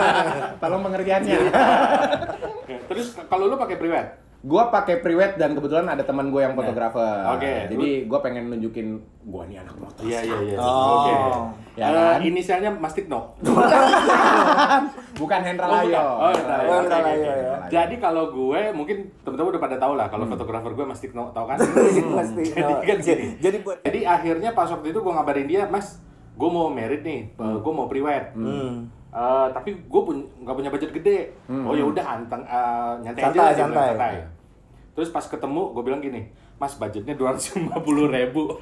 Tolong 0.60 0.82
pengertiannya. 0.82 1.38
Terus 2.84 3.06
kalau 3.24 3.48
lu 3.48 3.56
pakai 3.56 3.76
priwet? 3.76 4.20
Gua 4.42 4.68
pakai 4.68 4.98
prewed 4.98 5.34
dan 5.36 5.54
kebetulan 5.54 5.86
ada 5.86 6.02
teman 6.02 6.28
gue 6.28 6.38
yang 6.38 6.52
fotografer. 6.52 7.30
Oke. 7.30 7.70
Jadi 7.70 7.88
gua 8.04 8.18
pengen 8.18 8.50
nunjukin 8.50 8.98
gua 9.22 9.46
nih 9.46 9.58
anak 9.58 9.78
motor. 9.78 10.02
Iya, 10.02 10.20
iya, 10.20 10.36
iya. 10.44 10.56
Oh. 10.58 10.98
Oke. 10.98 11.12
Ya 11.72 11.86
Eh, 11.86 11.94
kan? 11.94 12.18
inisialnya. 12.20 12.70
Bukan 15.14 15.40
Hendra 15.40 15.64
Oh, 15.64 15.72
Layo. 15.72 15.86
bukan. 15.86 16.04
Oh, 16.18 16.30
Hendra 16.32 16.54
Layo. 16.56 16.66
Oh, 16.66 16.76
Hendra 16.76 16.98
Layo, 16.98 17.22
oke. 17.22 17.70
Jadi 17.70 17.94
kalau 17.96 18.24
gue 18.28 18.60
mungkin 18.72 18.96
teman-teman 19.22 19.50
udah 19.52 19.62
pada 19.62 19.76
tahu 19.78 19.92
lah 19.94 20.06
kalau 20.08 20.24
fotografer 20.26 20.72
gue 20.72 20.84
Mastikno, 20.84 21.30
tau 21.30 21.46
kan? 21.46 21.58
Pasti. 22.18 22.44
Jadi 22.50 22.72
kan 22.82 22.98
gini. 22.98 23.26
Jadi 23.38 23.56
buat 23.60 23.78
Jadi 23.80 24.00
akhirnya 24.02 24.50
pas 24.50 24.66
waktu 24.66 24.90
itu 24.90 24.98
gue 24.98 25.12
ngabarin 25.12 25.46
dia, 25.46 25.62
Mas, 25.66 26.02
gue 26.32 26.48
mau 26.48 26.66
merit 26.66 27.00
nih, 27.00 27.30
gue 27.36 27.72
mau 27.72 27.86
priwet. 27.86 28.34
Hmm. 28.34 28.90
Eh, 29.12 29.46
tapi 29.52 29.76
gue 29.76 30.02
pun 30.02 30.16
nggak 30.40 30.56
punya 30.56 30.70
budget 30.72 30.90
gede. 30.90 31.18
Oh 31.46 31.76
ya 31.76 31.84
udah 31.84 32.04
anteng 32.16 32.40
eh, 32.42 32.92
nyantai 33.04 33.22
Santai, 33.22 33.44
aja 33.52 33.62
bilang, 33.62 33.88
santai. 33.92 34.14
Terus 34.92 35.08
pas 35.08 35.24
ketemu 35.24 35.62
gue 35.70 35.82
bilang 35.82 36.00
gini, 36.00 36.20
Mas 36.56 36.72
budgetnya 36.74 37.12
dua 37.12 37.32
ratus 37.32 37.52
lima 37.54 37.76
puluh 37.78 38.08
ribu. 38.08 38.56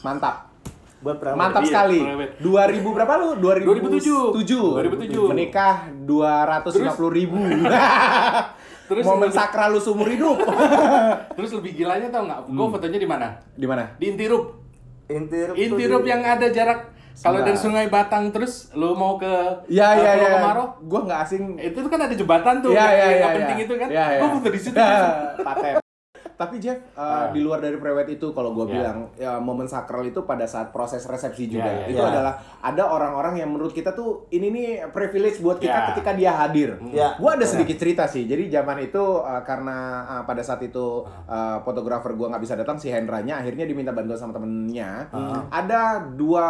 Mantap. 0.00 0.54
buat 0.96 1.20
perawat. 1.20 1.36
Mantap 1.36 1.60
Iya, 1.60 1.68
sekali. 1.68 2.00
prewed. 2.00 2.32
2000 2.40 2.96
berapa 2.96 3.12
lu? 3.20 3.28
2007. 3.36 4.32
2007. 4.32 5.12
2007. 5.12 5.28
Menikah 5.28 5.74
250 5.92 7.12
ribu. 7.12 7.36
Terus 8.88 9.04
Momen 9.12 9.28
sakral 9.28 9.76
lu 9.76 9.78
seumur 9.78 10.08
hidup. 10.08 10.40
Terus 11.36 11.50
lebih 11.52 11.84
gilanya 11.84 12.08
tau 12.08 12.24
nggak? 12.24 12.40
Gue 12.48 12.66
fotonya 12.72 12.96
di 12.96 13.04
mana? 13.04 13.28
Di 13.52 13.66
mana? 13.68 13.84
Di 14.00 14.08
Intirup. 14.08 14.56
Inti 15.06 15.36
Intirup 15.54 16.02
yang 16.02 16.24
ada 16.24 16.48
jarak 16.48 16.95
kalau 17.18 17.40
dari 17.40 17.56
Sungai 17.56 17.86
Batang 17.86 18.28
terus 18.28 18.68
lu 18.72 18.92
mau 18.92 19.16
ke 19.16 19.32
Ya 19.66 19.92
ya 19.92 20.12
Pulau 20.12 20.20
ya. 20.20 20.30
Kemarau, 20.36 20.66
Gua 20.84 21.00
nggak 21.04 21.20
asing. 21.22 21.42
itu 21.56 21.78
kan 21.82 22.00
ada 22.00 22.12
jembatan 22.12 22.54
tuh 22.60 22.70
yang, 22.70 22.84
iya 22.84 22.92
yang 22.92 23.08
iya. 23.08 23.18
nggak 23.18 23.34
penting 23.34 23.58
itu 23.60 23.74
kan. 23.74 23.88
Iya, 23.88 24.04
iya. 24.06 24.20
Gue 24.20 24.28
foto 24.32 24.48
di 24.48 24.60
situ. 24.60 24.76
Paten. 25.48 25.74
Tapi 26.36 26.60
Jeff, 26.60 26.76
uh, 26.92 27.00
Ah. 27.00 27.26
di 27.32 27.40
luar 27.40 27.64
dari 27.64 27.80
prewed 27.80 28.12
itu 28.12 28.28
kalau 28.30 28.52
gue 28.52 28.68
Iya. 28.68 28.72
bilang 28.76 28.98
ya 29.16 29.40
momen 29.40 29.64
sakral 29.64 30.04
itu 30.04 30.20
pada 30.22 30.44
saat 30.44 30.68
proses 30.68 31.00
resepsi 31.02 31.48
juga. 31.48 31.64
Iya, 31.64 31.88
iya, 31.88 31.96
itu 31.96 32.02
iya. 32.04 32.12
adalah 32.12 32.32
ada 32.60 32.84
orang-orang 32.84 33.40
yang 33.40 33.48
menurut 33.48 33.72
kita 33.72 33.96
tuh 33.96 34.28
ini 34.28 34.52
nih 34.52 34.68
privilege 34.92 35.40
buat 35.40 35.56
kita 35.56 35.72
Iya. 35.72 35.86
ketika 35.96 36.12
dia 36.12 36.36
hadir. 36.36 36.76
Iya. 36.92 37.16
Gue 37.16 37.30
ada 37.32 37.40
sedikit 37.40 37.80
cerita 37.80 38.04
sih. 38.04 38.28
Jadi 38.28 38.52
zaman 38.52 38.84
itu 38.84 39.00
uh, 39.00 39.40
karena 39.40 39.76
uh, 40.04 40.22
pada 40.22 40.44
saat 40.44 40.60
itu 40.60 41.00
uh, 41.24 41.56
fotografer 41.64 42.12
gue 42.12 42.28
nggak 42.28 42.42
bisa 42.44 42.52
datang 42.52 42.76
si 42.76 42.92
Hendranya 42.92 43.40
akhirnya 43.40 43.64
diminta 43.64 43.96
bantuan 43.96 44.20
sama 44.20 44.36
temennya. 44.36 45.08
Ada 45.48 46.04
dua 46.12 46.48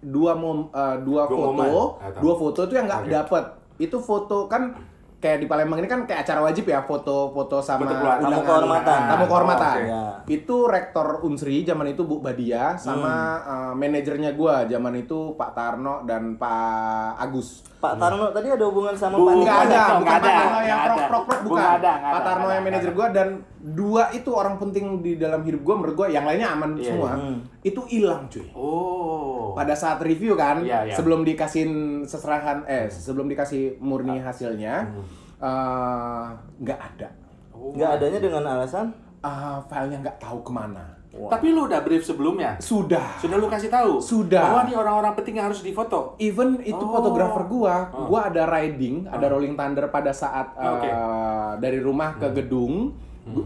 dua 0.00 0.32
mom, 0.32 0.68
uh, 0.68 0.96
dua, 0.98 1.24
Dua 1.24 1.28
foto, 1.28 1.46
momen. 1.52 1.68
Atau- 1.68 2.20
dua 2.20 2.34
foto 2.34 2.60
itu 2.64 2.74
yang 2.74 2.86
nggak 2.86 3.02
Oke. 3.04 3.12
dapet. 3.12 3.44
Itu 3.78 3.96
foto 3.98 4.44
kan 4.44 4.72
kayak 5.16 5.36
di 5.36 5.46
Palembang 5.46 5.76
ini 5.76 5.84
kan 5.84 6.08
kayak 6.08 6.24
acara 6.24 6.40
wajib 6.40 6.64
ya 6.64 6.80
foto-foto 6.80 7.60
sama 7.60 7.84
undangan. 7.84 8.24
Tamu 8.24 8.40
kehormatan. 8.40 9.00
Tamu 9.04 9.24
kehormatan. 9.28 9.68
Oh, 9.68 9.76
oke. 9.76 9.92
Ya. 9.92 10.04
Itu 10.26 10.56
rektor 10.64 11.06
Unsri 11.20 11.60
zaman 11.60 11.86
itu 11.86 12.02
Bu 12.02 12.18
Badia 12.18 12.72
sama 12.74 13.12
uh, 13.38 13.72
manajernya 13.74 14.32
gua 14.32 14.64
zaman 14.64 14.96
itu 14.96 15.36
Pak 15.36 15.52
Tarno 15.52 16.08
dan 16.08 16.40
Pak 16.40 17.20
Agus. 17.20 17.68
Pak 17.76 17.96
Tarno 17.96 18.32
tadi 18.32 18.48
ada 18.48 18.64
hubungan 18.64 18.96
sama 18.96 19.16
Bu- 19.16 19.28
Pak 19.28 19.34
Enggak 19.36 19.58
ada, 19.62 19.68
bukan 19.68 19.96
nggak 19.98 20.08
Pak 20.08 20.16
ada, 20.16 20.30
Tarno 20.32 20.60
yang 20.62 20.80
prok 20.80 20.96
ada. 20.96 21.04
prok 21.04 21.24
prok 21.24 21.40
Bu, 21.40 21.48
bukan. 21.50 21.64
ada, 21.70 21.92
Pak 21.92 22.08
ada, 22.10 22.24
Tarno 22.24 22.46
yang 22.46 22.56
ada, 22.56 22.64
manajer 22.64 22.90
gua 22.90 23.06
dan 23.10 23.28
dua 23.60 24.08
itu 24.10 24.32
orang 24.32 24.56
penting 24.56 24.98
di 24.98 25.14
dalam 25.14 25.44
hidup 25.44 25.60
gua 25.60 25.76
menurut 25.76 25.94
gua 25.94 26.08
yang 26.08 26.24
lainnya 26.24 26.48
aman 26.50 26.74
Iya, 26.74 26.84
semua. 26.88 27.12
iya. 27.12 27.36
Itu 27.62 27.84
hilang 27.84 28.24
cuy. 28.26 28.48
Oh. 28.56 29.52
Pada 29.52 29.76
saat 29.76 30.00
review 30.00 30.32
kan, 30.32 30.64
Iya, 30.64 30.88
iya. 30.88 30.94
sebelum 30.96 31.20
dikasihin 31.22 32.02
seserahan 32.02 32.64
eh 32.64 32.88
sebelum 32.88 33.28
dikasih 33.28 33.76
murni 33.78 34.16
hasilnya 34.16 34.88
eh, 35.36 36.24
nggak 36.58 36.80
ada. 36.80 37.08
Oh. 37.52 37.72
Nggak 37.72 37.90
adanya 37.96 38.18
dengan 38.18 38.44
alasan 38.48 38.86
Ah, 39.20 39.60
filenya 39.68 40.00
nggak 40.00 40.16
tahu 40.16 40.40
ke 40.40 40.48
mana. 40.48 40.96
Tapi 41.10 41.50
lu 41.50 41.68
udah 41.68 41.82
brief 41.82 42.00
sebelumnya. 42.00 42.56
Sudah. 42.56 43.20
Sudah 43.20 43.36
lu 43.36 43.50
kasih 43.50 43.68
tahu. 43.68 44.00
Sudah. 44.00 44.40
Bahwa 44.40 44.60
nih 44.64 44.76
orang-orang 44.78 45.12
penting 45.12 45.36
yang 45.36 45.52
harus 45.52 45.60
difoto. 45.60 46.16
Even 46.16 46.56
itu 46.62 46.80
Oh. 46.80 46.88
fotografer 46.88 47.44
gua, 47.44 47.76
gua 48.06 48.32
ada 48.32 48.48
riding, 48.48 49.04
ada 49.04 49.28
rolling 49.28 49.52
thunder 49.52 49.90
pada 49.90 50.14
saat 50.14 50.56
Oh. 50.56 50.80
Hmm. 50.80 50.86
uh, 50.86 51.52
dari 51.58 51.76
rumah 51.76 52.16
ke 52.16 52.32
gedung 52.32 52.96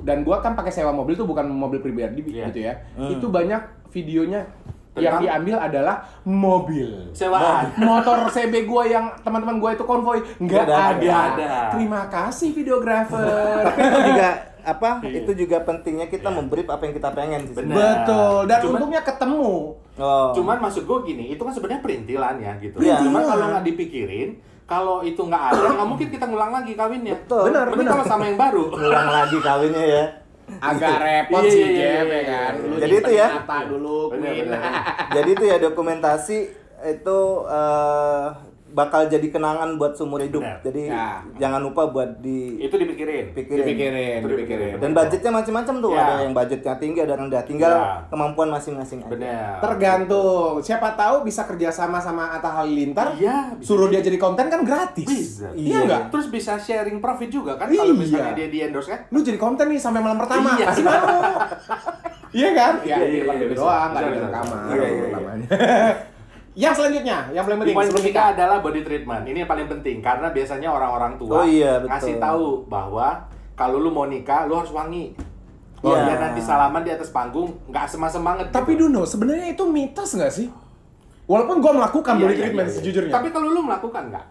dan 0.02 0.22
gua 0.22 0.38
kan 0.38 0.52
pakai 0.52 0.70
sewa 0.70 0.90
mobil 0.90 1.14
tuh 1.14 1.24
bukan 1.24 1.46
mobil 1.46 1.78
pribadi 1.78 2.22
Iya. 2.26 2.48
gitu 2.48 2.58
ya. 2.60 2.74
Itu 3.08 3.26
banyak 3.28 3.60
videonya 3.88 4.46
yang 4.94 5.18
diambil 5.18 5.58
adalah 5.60 6.06
mobil. 6.22 7.10
Sewaan. 7.10 7.74
Motor 7.76 8.30
CB 8.30 8.62
gua 8.64 8.84
yang 8.84 9.10
teman-teman 9.20 9.58
gua 9.58 9.70
itu 9.72 9.82
konvoy 9.82 10.22
nggak 10.38 10.64
ada. 10.64 11.14
ada. 11.34 11.52
Terima 11.70 12.06
kasih 12.06 12.50
videografer. 12.50 13.26
itu 13.80 14.00
juga 14.06 14.28
apa? 14.64 14.90
Iya. 15.02 15.20
Itu 15.20 15.32
juga 15.36 15.60
pentingnya 15.60 16.06
kita 16.06 16.30
membrief 16.30 16.64
apa 16.66 16.82
yang 16.84 16.94
kita 16.94 17.10
pengen 17.10 17.40
sih. 17.44 17.54
Bener. 17.54 17.74
Betul. 17.74 18.38
Dan 18.46 18.58
Cuman- 18.60 18.72
untungnya 18.72 19.02
ketemu. 19.02 19.76
Oh. 19.94 20.30
Cuman 20.32 20.56
maksud 20.58 20.82
gue 20.82 20.98
gini, 21.04 21.24
itu 21.28 21.42
kan 21.42 21.52
sebenarnya 21.52 21.82
perintilan 21.82 22.34
ya 22.38 22.52
gitu. 22.58 22.76
Iya. 22.78 22.98
Cuman 22.98 23.22
kalau 23.22 23.44
nggak 23.50 23.64
dipikirin, 23.64 24.30
kalau 24.64 25.00
itu 25.00 25.20
nggak 25.20 25.44
ada, 25.52 25.66
nggak 25.76 25.88
mungkin 25.92 26.08
kita 26.08 26.24
ngulang 26.24 26.52
lagi 26.52 26.72
kawinnya. 26.72 27.14
Betul. 27.20 27.42
Benar, 27.52 27.64
Mending 27.68 27.78
benar. 27.80 27.92
kalau 27.94 28.04
sama 28.06 28.24
yang 28.26 28.38
baru. 28.38 28.64
ngulang 28.70 29.08
lagi 29.08 29.38
kawinnya 29.38 29.84
ya. 29.84 30.04
Agak 30.60 31.00
repot 31.00 31.40
Iya, 31.40 31.48
sih 31.48 31.56
iya, 31.56 31.68
iya, 31.72 31.80
Jeff 31.80 32.06
ya 32.06 32.22
kan. 32.28 32.52
Lu 32.60 32.74
Jadi 32.76 32.94
itu 32.94 33.10
ya. 33.16 33.28
Dulu, 33.64 33.98
Bener, 34.12 34.32
bener. 34.44 34.60
Jadi 35.10 35.30
itu 35.32 35.44
ya 35.44 35.56
dokumentasi 35.56 36.38
itu 36.84 37.18
eh, 37.48 38.26
bakal 38.74 39.06
jadi 39.06 39.22
kenangan 39.24 39.78
buat 39.78 39.94
seumur 39.94 40.18
hidup. 40.18 40.42
Benar. 40.42 40.58
Jadi 40.60 40.82
Ya. 40.84 41.22
jangan 41.38 41.62
lupa 41.62 41.86
buat 41.86 42.18
di 42.18 42.58
itu 42.58 42.74
dipikirin. 42.74 43.30
pikirin. 43.30 43.62
Dipikirin, 43.62 44.18
Itu 44.18 44.28
dipikirin. 44.28 44.72
Dan 44.76 44.90
budgetnya 44.90 45.30
macam-macam 45.30 45.74
tuh, 45.78 45.90
Ya. 45.90 46.02
ada 46.02 46.14
yang 46.20 46.34
budgetnya 46.34 46.74
tinggi, 46.76 46.98
ada 46.98 47.14
yang 47.14 47.22
rendah. 47.24 47.42
Tinggal 47.44 47.72
Ya. 47.72 48.02
kemampuan 48.04 48.50
masing-masing 48.50 48.98
aja. 49.00 49.08
Benar. 49.08 49.54
Tergantung. 49.60 50.58
Siapa 50.58 50.92
tahu 50.92 51.22
bisa 51.22 51.46
kerjasama 51.46 51.96
sama 51.96 52.34
Atta 52.34 52.50
Halilintar. 52.52 53.14
Iya, 53.14 53.54
Suruh 53.60 53.86
dia 53.86 54.02
jadi 54.02 54.18
konten 54.18 54.50
kan 54.50 54.60
gratis. 54.60 55.06
Bisa. 55.06 55.54
Iya 55.54 55.78
nggak? 55.84 56.02
Terus 56.10 56.26
bisa 56.28 56.58
sharing 56.58 56.98
profit 56.98 57.30
juga 57.30 57.54
kan 57.54 57.70
kalau 57.70 57.86
Iya. 57.86 57.94
misalnya 57.94 58.32
dia 58.34 58.48
di 58.48 58.58
endorse 58.60 58.90
kan? 58.90 59.00
Lu 59.08 59.22
jadi 59.22 59.38
konten 59.38 59.70
nih 59.70 59.78
sampai 59.78 60.02
malam 60.02 60.18
pertama. 60.18 60.50
Iya. 60.54 60.66
Pasti 60.66 60.82
mau. 60.82 61.06
iya 62.32 62.50
kan? 62.52 62.74
Ya, 62.82 62.98
Iya, 62.98 63.06
iya, 63.06 63.22
iya, 63.22 63.46
Bisa, 63.46 63.78
di 63.86 63.94
dalam 63.94 64.10
bisa. 64.10 64.28
kamar. 64.28 64.62
Iya, 64.68 64.82
iya, 64.84 65.06
iya. 65.06 66.12
Yang 66.54 66.74
selanjutnya, 66.78 67.18
yang 67.34 67.42
paling 67.42 67.58
penting 67.60 67.74
Poin 67.74 67.86
sebelum 67.86 67.98
ketiga 68.00 68.20
nikah. 68.20 68.34
adalah 68.38 68.56
body 68.62 68.80
treatment. 68.80 69.22
Ini 69.26 69.38
yang 69.42 69.50
paling 69.50 69.66
penting 69.66 69.96
karena 69.98 70.28
biasanya 70.30 70.68
orang-orang 70.70 71.12
tua 71.18 71.34
Oh 71.34 71.46
iya, 71.46 71.82
betul. 71.82 71.90
kasih 71.90 72.14
tahu 72.22 72.46
bahwa 72.64 73.08
kalau 73.54 73.82
lu 73.82 73.90
mau 73.90 74.06
nikah, 74.06 74.46
lu 74.46 74.54
harus 74.54 74.70
wangi. 74.70 75.18
Oh, 75.82 75.92
Biar 75.92 76.06
iya. 76.06 76.16
nanti 76.16 76.40
salaman 76.40 76.80
di 76.80 76.94
atas 76.94 77.10
panggung 77.10 77.50
nggak 77.68 77.84
semasem 77.84 78.22
banget. 78.22 78.48
Tapi 78.48 78.72
gitu. 78.72 78.86
Duno, 78.86 79.02
sebenarnya 79.02 79.50
itu 79.50 79.64
mitos 79.66 80.14
nggak 80.14 80.32
sih? 80.32 80.46
Walaupun 81.26 81.58
gua 81.58 81.72
melakukan 81.74 82.14
Iya, 82.14 82.22
body 82.22 82.30
iya, 82.30 82.40
treatment 82.40 82.64
iya, 82.64 82.72
iya. 82.72 82.78
sejujurnya. 82.80 83.12
Tapi 83.12 83.28
kalau 83.28 83.48
lu 83.50 83.60
melakukan 83.60 84.02
nggak? 84.08 84.26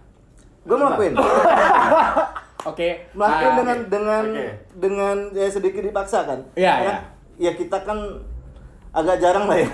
Gue 0.63 0.77
ngelakuin. 0.79 1.13
Oke. 2.71 2.89
Melakukan 3.11 3.51
ah, 3.51 3.57
dengan 3.59 3.77
dengan 3.91 4.23
Oke. 4.23 4.47
dengan 4.79 5.15
ya 5.35 5.47
sedikit 5.51 5.83
dipaksa 5.83 6.23
kan. 6.23 6.39
Iya, 6.55 6.73
Karena 6.79 6.95
Ya 7.33 7.51
kita 7.51 7.81
kan 7.81 7.97
agak 8.93 9.17
jarang 9.17 9.45
lah 9.45 9.57
ya. 9.57 9.67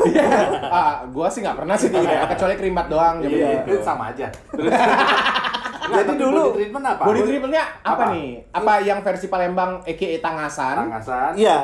ah, 0.65 1.03
gua 1.05 1.27
sih 1.27 1.39
nggak 1.39 1.57
pernah 1.57 1.75
sih 1.75 1.91
tidak, 1.91 2.31
kecuali 2.31 2.55
krimbat 2.55 2.87
doang. 2.87 3.19
Iya, 3.19 3.27
zaman 3.27 3.59
itu 3.61 3.69
itu. 3.69 3.83
sama 3.83 4.03
aja. 4.09 4.27
Terus 5.89 6.05
Jadi 6.05 6.13
dulu- 6.15 6.37
body 6.45 6.55
treatment 6.55 6.85
apa? 6.85 7.03
Body 7.03 7.21
treatmentnya 7.23 7.63
apa, 7.81 7.89
Apa? 7.91 8.03
nih? 8.13 8.29
Apa 8.51 8.73
yang 8.79 8.99
versi 9.01 9.27
Palembang 9.27 9.71
aka 9.81 10.07
Tangasan? 10.21 10.75
Tangasan. 10.85 11.31
Iya. 11.35 11.57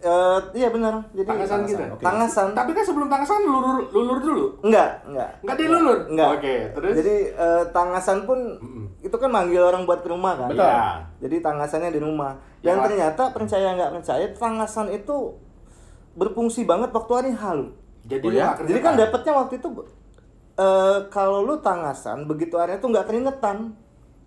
eh, 0.00 0.38
iya 0.54 0.68
benar. 0.68 1.00
Jadi 1.10 1.26
Tangasan 1.26 1.58
gitu. 1.64 1.80
Oke. 1.82 2.00
Tangasan. 2.00 2.48
Tapi 2.52 2.70
kan 2.70 2.84
sebelum 2.84 3.08
tangasan 3.08 3.40
lulur 3.42 3.88
lulur 3.90 4.18
dulu. 4.20 4.44
Enggak, 4.62 5.00
enggak. 5.04 5.28
Nggak 5.40 5.56
dilulur. 5.58 5.98
Enggak. 6.06 6.28
Oke, 6.38 6.54
terus 6.70 6.92
Jadi 6.94 7.16
eh, 7.32 7.62
tangasan 7.72 8.18
pun 8.22 8.38
itu 9.00 9.16
kan 9.18 9.28
manggil 9.28 9.60
orang 9.60 9.82
buat 9.82 10.00
ke 10.00 10.08
rumah 10.08 10.36
kan. 10.36 10.48
Betul. 10.48 10.60
Iya. 10.62 10.84
Jadi 11.20 11.36
tangasannya 11.40 11.90
di 11.90 12.00
rumah. 12.00 12.32
Dan 12.60 12.78
Ya. 12.78 12.84
ternyata 12.84 13.22
percaya 13.28 13.68
nggak 13.74 13.92
percaya 13.92 14.24
tangasan 14.30 14.88
itu 14.88 15.16
berfungsi 16.14 16.62
banget 16.66 16.90
waktu 16.94 17.12
hari 17.12 17.30
halu. 17.34 17.74
Jadi 18.06 18.24
Oh 18.26 18.32
ya? 18.32 18.54
Jadi 18.58 18.78
kan 18.80 18.94
dapetnya 18.94 19.32
waktu 19.34 19.54
itu 19.58 19.68
eh 20.54 20.98
kalau 21.10 21.42
lu 21.42 21.58
tangasan 21.58 22.30
begitu 22.30 22.54
hari 22.54 22.78
itu 22.78 22.86
nggak 22.86 23.06
keringetan. 23.10 23.74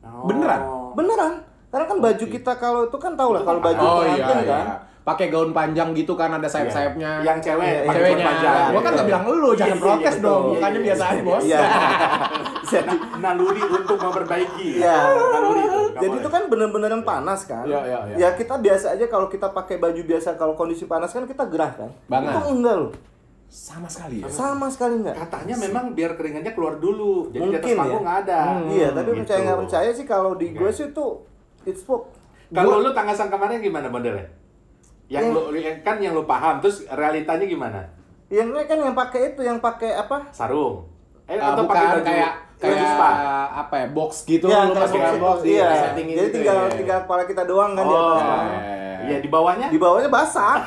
Oh. 0.03 0.27
Beneran? 0.27 0.61
Beneran. 0.95 1.33
Karena 1.67 1.85
kan 1.87 1.97
baju 1.99 2.25
kita 2.31 2.51
kalau 2.55 2.81
itu 2.87 2.97
kan 2.99 3.13
tau 3.19 3.35
lah 3.35 3.43
Itu 3.43 3.47
kalau 3.51 3.59
kan 3.59 3.67
baju 3.71 3.83
Oh 3.83 4.03
iya, 4.07 4.23
pengantin 4.23 4.37
iya. 4.47 4.77
Pakai 5.07 5.31
gaun 5.31 5.55
panjang 5.55 5.95
gitu 5.95 6.13
kan 6.13 6.27
ada 6.29 6.43
sayap-sayapnya. 6.45 7.23
Yang 7.23 7.37
cewek, 7.41 7.63
Iya, 7.63 7.79
pakai 7.81 7.95
Ceweknya. 7.97 8.11
gaun 8.13 8.27
panjang. 8.27 8.67
Gua 8.67 8.81
kan 8.83 8.91
nggak 8.91 9.07
bilang 9.07 9.23
lu, 9.23 9.33
Iya, 9.47 9.55
jangan 9.55 9.71
iya, 9.71 9.79
protes 9.81 10.11
iya, 10.13 10.21
dong. 10.21 10.43
Bukannya 10.51 10.67
Iya, 10.73 10.85
biasa 10.85 10.99
iya, 11.01 11.09
aja, 11.09 11.21
bos. 11.23 11.41
Iya. 11.41 11.59
Jadi, 12.67 12.91
Na- 12.91 13.15
naluri 13.23 13.63
untuk 13.63 13.97
memperbaiki. 13.97 14.69
Iya. 14.77 14.97
Naluri 15.07 15.61
itu. 15.63 15.81
jadi 15.97 16.15
itu 16.19 16.29
kan 16.29 16.43
bener-bener 16.45 16.89
yang 16.91 17.01
panas 17.01 17.41
kan. 17.41 17.63
Iya, 17.63 17.79
iya, 17.81 17.99
iya. 18.05 18.15
Ya 18.19 18.29
kita 18.33 18.59
biasa 18.59 18.93
aja 18.93 19.05
kalau 19.07 19.25
kita 19.25 19.47
pakai 19.49 19.79
baju 19.79 20.01
biasa 20.03 20.35
kalau 20.35 20.53
kondisi 20.53 20.83
panas 20.83 21.09
kan 21.09 21.23
kita 21.23 21.47
gerah 21.47 21.71
kan. 21.73 21.89
Banget. 22.05 22.35
Itu 22.35 22.41
enggak 22.51 22.75
loh. 22.77 22.91
Sama 23.47 23.87
sekali 23.87 24.19
ya. 24.19 24.27
Sama 24.27 24.67
sekali 24.67 24.99
enggak. 24.99 25.15
katanya 25.17 25.55
memang 25.57 25.95
biar 25.95 26.13
keringatnya 26.13 26.51
keluar 26.51 26.75
dulu. 26.75 27.31
Jadi 27.31 27.39
di 27.39 27.55
atas 27.55 27.63
Mungkin 27.63 27.79
panggung 27.79 27.95
ya. 27.95 28.05
nggak 28.05 28.19
ada. 28.21 28.39
iya, 28.67 28.87
tapi 28.91 29.07
Gitu. 29.07 29.19
percaya 29.23 29.39
nggak 29.41 29.59
percaya 29.63 29.89
sih 29.89 30.05
kalau 30.05 30.31
di 30.35 30.47
Oke. 30.51 30.57
gue 30.59 30.69
sih 30.69 30.87
tuh 30.91 31.11
it's 31.63 31.81
work. 31.81 32.11
Kalau 32.49 32.75
lu 32.77 32.91
tangasan 32.91 33.27
kemarin 33.27 33.57
gimana 33.57 33.87
modelnya? 33.87 34.27
Yang 35.07 35.23
Yang- 35.23 35.33
lu 35.33 35.41
yang- 35.55 35.79
kan 35.81 35.95
yang 35.97 36.13
lu 36.13 36.23
paham, 36.23 36.59
terus 36.59 36.83
realitanya 36.87 37.45
gimana? 37.47 37.79
Yang 38.27 38.47
kan 38.67 38.77
yang 38.77 38.91
pakai 38.93 39.21
itu, 39.31 39.41
yang 39.41 39.57
pakai 39.57 39.95
apa? 39.95 40.27
Sarung. 40.31 40.83
Eh, 41.27 41.35
Ah, 41.35 41.51
atau 41.51 41.63
pakai 41.63 41.85
baju 41.85 42.01
kayak 42.03 42.31
kayak 42.57 42.99
apa 43.53 43.75
ya 43.77 43.87
box 43.91 44.23
gitu 44.23 44.47
Ya, 44.47 44.63
lu 44.63 44.71
kayak 44.71 44.83
masukin 44.87 45.03
box, 45.19 45.19
box 45.19 45.37
iya. 45.43 45.67
setting 45.85 46.07
Jadi 46.07 46.15
gitu 46.17 46.33
tinggal 46.39 46.57
ya. 46.57 46.71
tinggal 46.73 46.99
kepala 47.03 47.23
kita 47.23 47.43
doang 47.43 47.71
kan 47.75 47.83
di 47.83 47.93
Oh, 47.93 47.99
atas 48.09 48.23
kan. 48.23 48.45
iya 49.03 49.17
di 49.19 49.29
bawahnya? 49.29 49.67
Di 49.67 49.77
bawahnya 49.77 50.09
basah. 50.09 50.63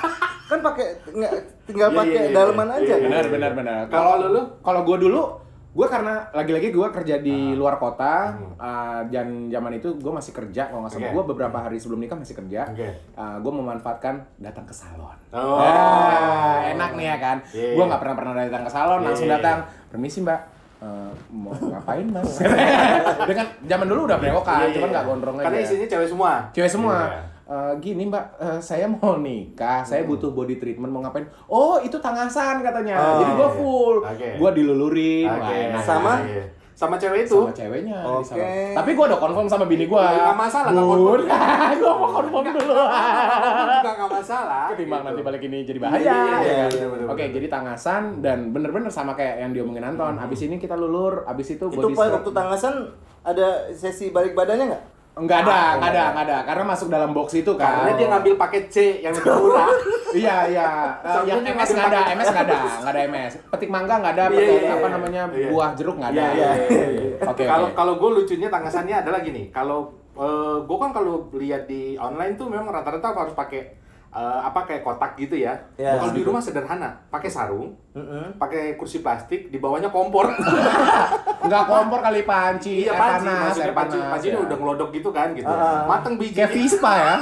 kan 0.47 0.59
pakai 0.61 0.87
nggak 1.09 1.33
tinggal 1.65 1.89
Iya, 1.89 1.97
pakai 1.97 2.13
iya, 2.13 2.23
iya, 2.27 2.35
daleman 2.35 2.67
iya, 2.67 2.75
aja. 2.75 2.83
iya, 2.83 2.93
kan? 2.93 3.03
benar 3.07 3.25
benar 3.27 3.53
benar 3.55 3.81
Kalau 3.87 4.13
lu, 4.19 4.27
lu? 4.31 4.43
kalau 4.61 4.81
gue 4.83 4.97
dulu 5.01 5.23
gue 5.71 5.87
karena 5.87 6.27
lagi-lagi 6.31 6.69
gue 6.69 6.89
kerja 6.91 7.17
di 7.17 7.55
luar 7.55 7.77
kota 7.77 8.35
Hmm. 8.35 8.59
uh, 8.59 9.01
dan 9.07 9.47
zaman 9.47 9.73
itu 9.73 9.95
gue 9.95 10.11
masih 10.11 10.33
kerja 10.33 10.67
kalau 10.67 10.83
nggak 10.83 10.93
salah 10.93 11.07
Oke. 11.07 11.15
gue 11.15 11.25
beberapa 11.31 11.59
hari 11.61 11.77
sebelum 11.77 12.01
nikah 12.01 12.15
masih 12.15 12.35
kerja 12.35 12.67
Oke. 12.67 12.91
gue 13.15 13.53
memanfaatkan 13.55 14.19
datang 14.37 14.65
ke 14.65 14.73
salon 14.73 15.15
Oh. 15.31 15.63
Ah, 15.63 16.67
enak 16.67 16.91
nih 16.93 17.07
ya 17.07 17.17
kan 17.17 17.37
Iya. 17.49 17.79
gue 17.79 17.85
nggak 17.87 18.01
pernah 18.01 18.17
pernah 18.17 18.35
datang 18.37 18.63
ke 18.63 18.73
salon 18.73 18.99
Iya, 18.99 19.07
langsung 19.07 19.27
iya, 19.27 19.35
datang 19.39 19.59
permisi 19.87 20.21
mbak 20.21 20.41
Eh, 20.81 21.13
mau 21.29 21.53
ngapain 21.53 22.09
mas 22.09 22.41
dengan 23.29 23.45
zaman 23.63 23.85
dulu 23.87 24.09
udah 24.09 24.17
brewokan 24.17 24.65
Iya, 24.65 24.75
cuman 24.75 24.81
iya. 24.83 24.95
nggak 24.97 25.05
gondrong 25.07 25.37
aja 25.37 25.45
Karena 25.45 25.59
isinya 25.61 25.87
cewek 25.87 26.09
semua. 26.09 26.33
Cewek 26.51 26.73
semua. 26.73 26.97
Iya. 27.05 27.21
"Eh, 27.51 27.73
gini 27.83 28.07
mbak, 28.07 28.39
eh, 28.39 28.59
saya 28.61 28.87
mau 28.87 29.19
nikah, 29.19 29.83
saya 29.83 30.07
butuh 30.07 30.31
body 30.31 30.55
treatment 30.57 30.87
mau 30.87 31.03
ngapain? 31.03 31.27
Oh 31.51 31.83
itu 31.83 31.99
tangasan 31.99 32.63
katanya. 32.63 32.95
Oh, 32.95 33.19
Jadi 33.19 33.31
gua 33.35 33.43
iya. 33.43 33.59
full, 33.59 33.97
Oke. 34.01 34.29
gua 34.39 34.51
dilulurin, 34.55 35.27
Oke. 35.27 35.43
wah, 35.43 35.51
enak. 35.51 35.83
Sama? 35.83 36.15
Iya. 36.23 36.45
sama 36.73 36.97
cewek 36.97 37.29
itu. 37.29 37.37
sama 37.37 37.53
ceweknya. 37.53 37.99
Oke. 38.01 38.25
salon. 38.25 38.73
Tapi 38.73 38.91
gua 38.97 39.05
udah 39.11 39.21
confirm 39.21 39.45
sama 39.45 39.65
bini 39.67 39.85
gua. 39.85 40.01
Ya, 40.01 40.33
nggak 40.33 40.39
masalah, 40.39 40.71
nggak 40.73 40.87
Bun, 40.87 40.97
confirm. 40.97 41.25
gua 41.85 41.93
mau 41.93 42.09
confirm 42.09 42.45
dulu. 42.57 42.75
juga 43.69 43.91
nggak 43.93 44.11
masalah. 44.15 44.65
Ketimbang 44.73 45.01
gitu. 45.03 45.09
nanti 45.13 45.21
balik 45.21 45.43
ini 45.45 45.59
jadi 45.67 45.77
bahaya. 45.77 45.99
Iya, 46.01 46.09
iya, 46.09 46.25
ya 46.25 46.41
iya, 46.41 46.55
kan? 46.57 46.69
bener, 46.73 46.89
bener, 46.89 47.07
Oke, 47.11 47.21
bener. 47.21 47.35
jadi 47.37 47.47
tangasan 47.51 48.03
dan 48.25 48.39
bener-bener 48.49 48.89
sama 48.89 49.13
kayak 49.13 49.43
yang 49.43 49.51
diomongin 49.53 49.85
Anton. 49.85 50.17
Abis 50.17 50.41
ini 50.47 50.57
kita 50.57 50.73
lulur, 50.73 51.27
abis 51.29 51.59
itu 51.59 51.65
Itu 51.69 51.77
body 51.85 51.93
pas 51.93 52.07
scrub. 52.09 52.17
waktu 52.17 52.31
tangasan 52.33 52.75
ada 53.21 53.49
sesi 53.75 54.09
balik 54.09 54.33
badannya 54.33 54.73
nggak? 54.73 54.83
Enggak 55.21 55.39
ada, 55.45 55.53
Ah, 55.53 55.69
enggak 55.77 55.91
ada, 55.91 56.01
enggak. 56.01 56.09
enggak 56.11 56.25
ada. 56.25 56.39
Karena 56.49 56.65
masuk 56.65 56.89
dalam 56.89 57.11
box 57.13 57.29
itu 57.33 57.53
kan. 57.55 57.73
Karena 57.85 57.93
dia 57.95 58.07
ngambil 58.09 58.35
paket 58.41 58.65
C 58.73 58.77
yang 59.01 59.13
lebih 59.13 59.33
murah. 59.37 59.69
Iya 60.11 60.37
iya. 60.51 60.69
Eh, 60.99 61.13
Soalnya 61.15 61.31
yang 61.31 61.43
MS 61.55 61.71
ngambil 61.71 61.77
nggak 61.79 61.87
ada, 61.87 62.01
MS 62.11 62.29
nggak 62.29 62.45
ada, 62.45 62.57
nggak 62.83 62.93
ada 62.93 63.03
MS. 63.07 63.33
Petik 63.47 63.71
mangga 63.71 63.95
nggak 64.03 64.15
ada, 64.19 64.25
Iya, 64.27 64.35
petik 64.35 64.59
iya, 64.59 64.73
apa 64.75 64.81
iya. 64.83 64.91
namanya 64.91 65.23
Iya. 65.31 65.49
buah 65.55 65.71
jeruk 65.79 65.97
nggak 65.97 66.11
ada. 66.11 66.25
Iya, 66.35 66.51
iya, 66.67 67.15
Oke 67.31 67.45
Kalau 67.47 67.69
kalau 67.71 67.93
gue 67.95 68.11
lucunya 68.19 68.49
tangasannya 68.51 68.97
adalah 68.99 69.21
gini. 69.23 69.43
Kalau 69.51 69.79
gue 70.61 70.77
kan 70.77 70.91
kalau 70.91 71.31
lihat 71.33 71.65
di 71.65 71.95
online 71.95 72.35
tuh 72.35 72.51
memang 72.51 72.69
rata-rata 72.69 73.15
harus 73.15 73.33
pakai 73.33 73.71
eh, 74.11 74.41
apa 74.43 74.67
kayak 74.67 74.83
kotak 74.83 75.15
gitu 75.15 75.39
ya. 75.39 75.55
Ya. 75.79 75.99
Kalau 75.99 76.11
di 76.11 76.23
rumah 76.27 76.43
sederhana, 76.43 76.99
pakai 77.09 77.31
sarung, 77.31 77.79
Mm-mm. 77.95 78.37
pakai 78.37 78.75
kursi 78.75 79.01
plastik, 79.01 79.49
di 79.49 79.59
bawahnya 79.63 79.91
kompor. 79.91 80.31
Nggak 81.47 81.65
kompor 81.67 82.01
kali 82.03 82.27
panci, 82.27 82.85
iya 82.87 82.95
panci, 82.95 83.27
panas, 83.27 83.43
maksudnya 83.55 83.75
panci, 83.75 83.97
panas. 83.99 84.11
panci 84.13 84.27
ya. 84.27 84.33
ini 84.35 84.39
udah 84.45 84.57
ngelodok 84.59 84.91
gitu 84.93 85.09
kan 85.15 85.29
gitu. 85.33 85.51
Ah. 85.51 85.87
Mateng 85.87 86.15
biji. 86.19 86.37
Kayak 86.37 86.53
Vespa 86.55 86.93
ya. 86.99 87.15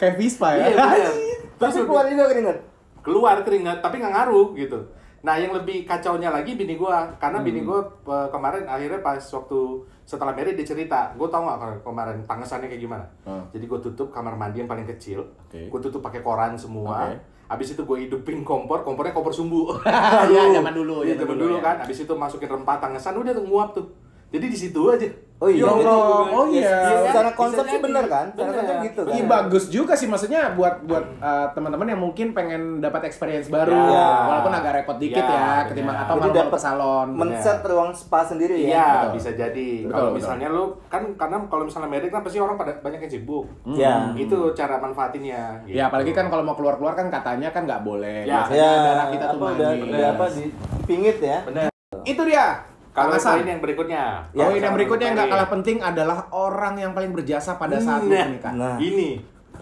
Kayak 0.00 0.14
Vespa 0.18 0.48
ya. 0.56 0.64
Iya. 0.72 1.10
Terus 1.60 1.74
keluar 1.86 2.04
juga 2.08 2.24
keringat. 2.32 2.58
keluar 3.04 3.36
keringat 3.44 3.78
tapi 3.84 4.00
nggak 4.00 4.12
ngaruh 4.16 4.56
gitu. 4.56 4.80
Nah 5.24 5.34
yang 5.34 5.56
lebih 5.56 5.82
kacaunya 5.82 6.28
lagi 6.28 6.52
bini 6.52 6.76
gua 6.76 7.08
karena 7.16 7.40
bini 7.40 7.64
Hmm. 7.64 7.68
gua 7.72 7.80
eh, 8.06 8.28
kemarin 8.28 8.68
akhirnya 8.68 9.00
pas 9.00 9.16
waktu 9.16 9.58
setelah 10.04 10.36
married 10.36 10.52
dia 10.54 10.68
cerita, 10.68 11.16
gua 11.16 11.26
tau 11.26 11.48
kalau 11.48 11.80
kemarin 11.80 12.20
tangesannya 12.22 12.68
kayak 12.68 12.82
gimana. 12.82 13.04
Hmm. 13.24 13.40
Jadi 13.48 13.64
gua 13.64 13.80
tutup 13.80 14.12
kamar 14.12 14.36
mandi 14.36 14.60
yang 14.60 14.68
paling 14.68 14.84
kecil, 14.86 15.24
Oke. 15.48 15.72
gua 15.72 15.80
tutup 15.80 16.04
pakai 16.04 16.20
koran 16.20 16.52
semua. 16.54 17.08
Oke. 17.08 17.16
Abis 17.44 17.76
itu 17.76 17.84
gue 17.84 18.08
hidupin 18.08 18.40
kompor, 18.40 18.80
kompornya 18.80 19.12
kompor 19.12 19.28
sumbu. 19.28 19.68
Iya, 20.32 20.48
zaman 20.56 20.72
dulu, 20.72 21.04
Iya, 21.04 21.12
zaman 21.12 21.28
zaman 21.28 21.36
dulu 21.36 21.44
dulu 21.44 21.56
ya. 21.56 21.60
kan. 21.60 21.76
Abis 21.84 21.98
itu 22.00 22.12
masukin 22.16 22.48
rempah 22.48 22.80
tangesan, 22.80 23.12
udah 23.14 23.36
tuh 23.36 23.44
nguap 23.44 23.76
tuh. 23.76 23.84
Jadi 24.32 24.48
di 24.48 24.56
situ 24.56 24.80
aja. 24.88 25.04
Oh 25.36 25.50
iya, 25.50 25.60
Ya 25.60 25.68
jadi- 25.68 25.82
Allah, 25.84 26.24
oh 26.30 26.46
iya. 26.48 26.62
Ya, 26.62 26.98
secara 27.04 27.30
konsep 27.34 27.64
sih 27.66 27.80
bener 27.82 28.04
kan? 28.06 28.26
Secara 28.30 28.50
konsep 28.54 28.76
gitu 28.82 29.00
kan. 29.02 29.12
Iya 29.12 29.24
bagus 29.26 29.64
juga 29.66 29.92
sih 29.92 30.06
maksudnya 30.06 30.54
buat 30.54 30.74
buat 30.84 31.04
uh, 31.18 31.50
teman-teman 31.52 31.84
yang 31.86 32.00
mungkin 32.00 32.30
pengen 32.30 32.62
dapat 32.78 33.04
experience 33.04 33.50
baru 33.50 33.74
Ya. 33.74 34.30
walaupun 34.30 34.52
agak 34.52 34.72
repot 34.76 34.96
dikit 34.96 35.20
Ya, 35.20 35.28
ya, 35.28 35.66
ketimbang 35.66 35.98
atau 35.98 36.16
dapat 36.22 36.48
ke 36.48 36.56
salon. 36.56 37.08
Men-set 37.12 37.60
ruang 37.60 37.90
spa 37.90 38.22
sendiri 38.22 38.56
ya. 38.56 38.68
Iya, 38.70 38.86
betul. 39.02 39.12
bisa 39.12 39.30
jadi. 39.34 39.70
Betul, 39.80 39.90
Kalau 39.90 40.06
betul. 40.06 40.16
misalnya 40.16 40.48
lu 40.48 40.64
kan 40.86 41.02
karena 41.12 41.36
kalau 41.44 41.64
misalnya 41.64 41.88
medik 41.90 42.08
kan 42.08 42.22
pasti 42.22 42.38
orang 42.38 42.56
pada 42.56 42.72
banyak 42.78 43.00
yang 43.00 43.12
sibuk. 43.12 43.44
Ya. 43.68 43.94
Itu 44.14 44.38
cara 44.52 44.78
manfaatinnya. 44.78 45.42
gitu. 45.64 45.74
Ya 45.74 45.82
apalagi 45.86 46.10
kan 46.10 46.30
kalau 46.30 46.42
mau 46.42 46.54
keluar-keluar 46.54 46.94
kan 46.94 47.10
katanya 47.10 47.50
kan 47.50 47.66
nggak 47.66 47.82
boleh. 47.82 48.22
Ya. 48.22 48.46
Biasanya 48.46 48.62
Ya, 48.64 48.80
darah 48.80 49.06
kita 49.10 49.24
tuh 49.26 49.36
apa 49.36 49.46
udah, 49.52 49.68
manis. 49.68 49.90
udah 49.90 50.08
apa 50.10 50.24
di 50.30 50.44
pingit 50.84 51.18
ya? 51.18 51.38
Bener. 51.42 51.68
Itu 52.02 52.22
dia. 52.22 52.46
Kalau 52.94 53.18
poin 53.18 53.42
yang 53.42 53.58
berikutnya. 53.58 54.04
Oh, 54.30 54.54
ini 54.54 54.62
yang 54.62 54.74
berikutnya 54.78 55.06
yang 55.10 55.16
nggak 55.18 55.26
mencari. 55.26 55.42
kalah 55.42 55.48
penting 55.50 55.76
adalah 55.82 56.18
orang 56.30 56.74
yang 56.78 56.92
paling 56.94 57.10
berjasa 57.10 57.58
pada 57.58 57.82
saat 57.82 58.06
Nah, 58.06 58.26
menikah. 58.30 58.52
Nah. 58.54 58.76
Ini, 58.78 59.08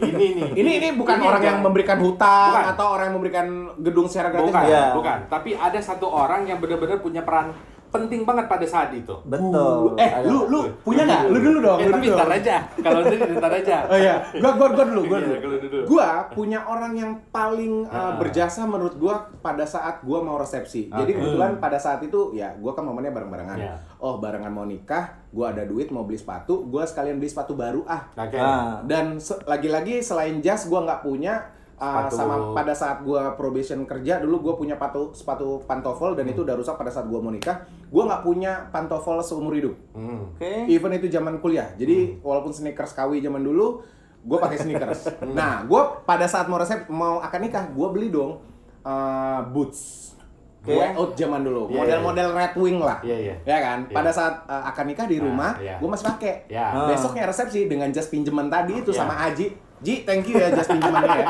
ini 0.04 0.26
nih. 0.36 0.50
Ini 0.52 0.70
ini 0.76 0.88
bukan 1.00 1.16
orang 1.16 1.40
yang 1.40 1.58
memberikan 1.64 1.96
hutang 1.96 2.52
Bukan. 2.52 2.64
atau 2.76 2.86
orang 2.92 3.04
yang 3.08 3.16
memberikan 3.16 3.46
gedung 3.80 4.04
secara 4.04 4.28
gratis. 4.28 4.52
bukan, 4.52 4.62
Iya. 4.68 4.84
bukan. 4.92 5.18
Tapi 5.32 5.50
ada 5.56 5.80
satu 5.80 6.06
orang 6.06 6.44
yang 6.44 6.60
benar-benar 6.60 7.00
punya 7.00 7.24
peran 7.24 7.56
penting 7.92 8.24
banget 8.24 8.48
pada 8.48 8.64
saat 8.64 8.88
itu. 8.96 9.12
Betul. 9.28 9.94
Eh, 10.00 10.10
lu 10.24 10.48
lu 10.48 10.64
punya 10.80 11.04
nggak? 11.04 11.28
Lu 11.28 11.38
dulu 11.38 11.58
dong. 11.60 11.78
Eh, 11.78 11.86
lu 11.86 11.92
tapi 11.92 12.06
dulu 12.08 12.16
ntar 12.16 12.30
aja. 12.32 12.56
Kalau 12.80 13.00
ini 13.04 13.36
ntar 13.36 13.52
aja. 13.52 13.76
Oh 13.86 13.98
iya, 14.00 14.14
gua 14.40 14.52
gua 14.56 14.68
gua 14.72 14.84
dulu, 14.88 15.02
gua 15.12 15.18
Iya, 15.20 15.38
dulu. 15.44 15.82
Gua 15.84 16.08
punya 16.32 16.64
orang 16.64 16.96
yang 16.96 17.12
paling 17.28 17.84
uh, 17.86 18.16
berjasa 18.16 18.64
menurut 18.64 18.96
gua 18.96 19.28
pada 19.44 19.68
saat 19.68 20.00
gua 20.00 20.24
mau 20.24 20.40
resepsi. 20.40 20.88
Jadi 20.88 21.12
Oke. 21.12 21.20
kebetulan 21.20 21.60
pada 21.60 21.76
saat 21.76 22.00
itu 22.00 22.32
ya 22.32 22.56
gua 22.56 22.72
kan 22.72 22.88
momennya 22.88 23.12
bareng-barengan. 23.12 23.58
Iya. 23.60 23.74
Oh, 24.00 24.18
barengan 24.18 24.50
mau 24.50 24.64
nikah, 24.64 25.12
gua 25.30 25.52
ada 25.52 25.62
duit 25.62 25.92
mau 25.92 26.02
beli 26.02 26.16
sepatu, 26.16 26.64
gua 26.64 26.88
sekalian 26.88 27.20
beli 27.20 27.28
sepatu 27.28 27.52
baru 27.52 27.84
ah. 27.84 28.08
Oke. 28.16 28.40
Ah. 28.40 28.80
Dan 28.88 29.20
se- 29.20 29.38
lagi-lagi 29.44 30.00
selain 30.00 30.40
jas 30.40 30.64
gua 30.64 30.82
nggak 30.82 31.04
punya 31.04 31.51
uh, 31.82 32.06
Sepatu. 32.06 32.14
sama 32.14 32.34
pada 32.54 32.70
saat 32.70 33.02
gua 33.02 33.34
probation 33.34 33.82
kerja 33.82 34.22
dulu 34.22 34.38
gua 34.38 34.54
punya 34.54 34.78
patu, 34.78 35.10
sepatu 35.10 35.58
pantofel 35.66 36.14
dan 36.14 36.30
itu 36.30 36.46
udah 36.46 36.54
rusak 36.54 36.78
pada 36.78 36.88
saat 36.88 37.10
gua 37.10 37.18
mau 37.18 37.34
nikah. 37.34 37.66
Gua 37.90 38.06
nggak 38.06 38.22
punya 38.22 38.70
pantofel 38.70 39.18
seumur 39.18 39.50
hidup. 39.52 39.74
Hmm. 39.90 40.30
Oke. 40.32 40.70
Even 40.70 40.94
itu 40.94 41.10
zaman 41.10 41.42
kuliah. 41.42 41.66
Jadi 41.74 42.22
walaupun 42.22 42.54
sneakers 42.54 42.94
KW 42.94 43.18
zaman 43.18 43.42
dulu, 43.42 43.82
gue 44.22 44.38
pakai 44.38 44.56
sneakers. 44.56 45.00
Hmm. 45.22 45.34
nah, 45.34 45.66
gue 45.66 45.82
pada 46.06 46.24
saat 46.24 46.46
mau 46.46 46.56
resep 46.56 46.86
mau 46.86 47.18
akan 47.18 47.40
nikah, 47.42 47.66
gue 47.68 47.88
beli 47.90 48.08
dong 48.08 48.38
uh, 48.82 49.40
boots. 49.50 50.14
Oke. 50.62 50.78
Gue 50.78 50.86
out 50.94 51.18
zaman 51.18 51.42
dulu, 51.42 51.66
Iya, 51.68 51.82
model-model 51.82 52.28
Red 52.32 52.54
Wing 52.54 52.78
lah. 52.78 53.02
Iya, 53.02 53.18
iya. 53.18 53.34
Ya 53.42 53.58
kan? 53.58 53.78
Iya. 53.82 53.94
Pada 53.98 54.10
saat 54.14 54.46
uh, 54.46 54.62
akan 54.70 54.84
nikah 54.86 55.10
di 55.10 55.18
Nah, 55.18 55.26
rumah, 55.26 55.50
iya. 55.58 55.74
gue 55.74 55.88
masih 55.90 56.06
pakai. 56.06 56.34
Ya. 56.46 56.70
Ah. 56.70 56.86
Besoknya 56.86 57.26
resepsi 57.26 57.66
dengan 57.66 57.90
jas 57.90 58.06
pinjaman 58.06 58.46
tadi 58.46 58.78
itu 58.78 58.94
Iya. 58.94 59.02
sama 59.02 59.14
Aji. 59.26 59.50
Ji, 59.82 59.94
thank 60.02 60.24
you 60.24 60.36
ya 60.36 60.48
jas 60.48 60.66
pinjamannya 60.66 61.10
ya. 61.12 61.28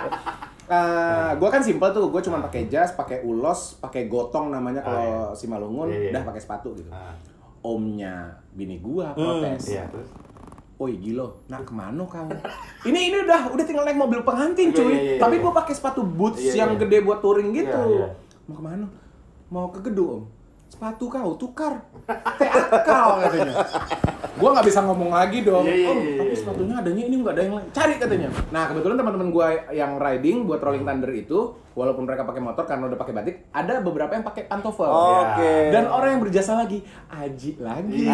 gue 1.34 1.48
kan 1.48 1.60
simpel 1.60 1.88
tuh, 1.90 2.08
gue 2.08 2.22
cuma 2.22 2.40
pakai 2.40 2.64
jas, 2.66 2.92
pakai 2.92 3.20
ulos, 3.22 3.76
pakai 3.76 4.06
gotong 4.06 4.48
namanya 4.48 4.80
Ah, 4.80 4.86
kalau 4.86 5.04
iya. 5.28 5.36
si 5.36 5.44
Malungun, 5.46 5.88
Iya, 5.88 5.98
iya. 5.98 6.10
udah 6.12 6.22
pakai 6.24 6.40
sepatu 6.40 6.68
gitu. 6.72 6.88
Ah. 6.88 7.12
Omnya 7.62 8.26
bini 8.50 8.78
gua 8.78 9.12
protes. 9.12 9.68
Iya, 9.68 9.86
terus. 9.86 10.08
Oi 10.76 10.98
gilo, 10.98 11.38
nah 11.46 11.62
ke 11.62 11.70
mana 11.70 12.02
kamu? 12.02 12.34
Ini 12.82 12.98
ini 13.06 13.16
udah 13.22 13.54
udah 13.54 13.62
tinggal 13.62 13.86
naik 13.86 13.94
mobil 13.94 14.18
pengantin 14.20 14.68
Iya, 14.68 14.76
cuy. 14.76 14.90
iya, 14.90 14.98
iya, 14.98 15.18
Tapi 15.20 15.38
iya. 15.38 15.42
gua 15.44 15.52
pakai 15.54 15.72
sepatu 15.72 16.02
boots 16.02 16.42
Iya, 16.42 16.66
yang 16.66 16.70
iya. 16.74 16.80
gede 16.80 16.98
buat 17.00 17.20
touring 17.20 17.54
gitu. 17.54 17.70
Iya, 17.86 17.98
iya. 18.02 18.08
Mau 18.44 18.54
ke 18.54 18.62
mana? 18.62 18.86
Mau 19.46 19.66
ke 19.68 19.78
gedung 19.80 20.08
om. 20.10 20.22
Sepatu 20.72 21.04
kau 21.12 21.36
tukar. 21.36 21.84
Akal 22.08 23.28
katanya. 23.28 23.60
Gua 24.40 24.56
nggak 24.56 24.66
bisa 24.72 24.80
ngomong 24.80 25.12
lagi 25.12 25.44
dong. 25.44 25.68
Iya, 25.68 25.76
iya, 25.76 25.88
om, 25.92 25.98
iya, 26.00 26.16
tapi 26.16 26.32
iya. 26.32 26.40
sepatunya 26.40 26.74
adanya 26.80 27.02
ini 27.04 27.14
nggak 27.20 27.34
ada 27.36 27.42
yang 27.44 27.54
lain. 27.60 27.68
Cari 27.76 27.94
katanya. 28.00 28.28
Nah 28.48 28.72
kebetulan 28.72 28.96
teman-teman 28.96 29.28
gua 29.28 29.46
yang 29.68 30.00
riding 30.00 30.48
buat 30.48 30.64
Rolling 30.64 30.88
Thunder 30.88 31.12
itu, 31.12 31.52
walaupun 31.76 32.08
mereka 32.08 32.24
pakai 32.24 32.40
motor 32.40 32.64
karena 32.64 32.88
udah 32.88 32.96
pakai 32.96 33.12
batik, 33.12 33.34
ada 33.52 33.84
beberapa 33.84 34.16
yang 34.16 34.24
pakai 34.24 34.48
pantofel. 34.48 34.88
Oke. 34.88 35.52
Dan 35.76 35.92
orang 35.92 36.16
yang 36.16 36.22
berjasa 36.24 36.56
lagi, 36.56 36.80
Aji 37.12 37.60
lagi. 37.60 38.08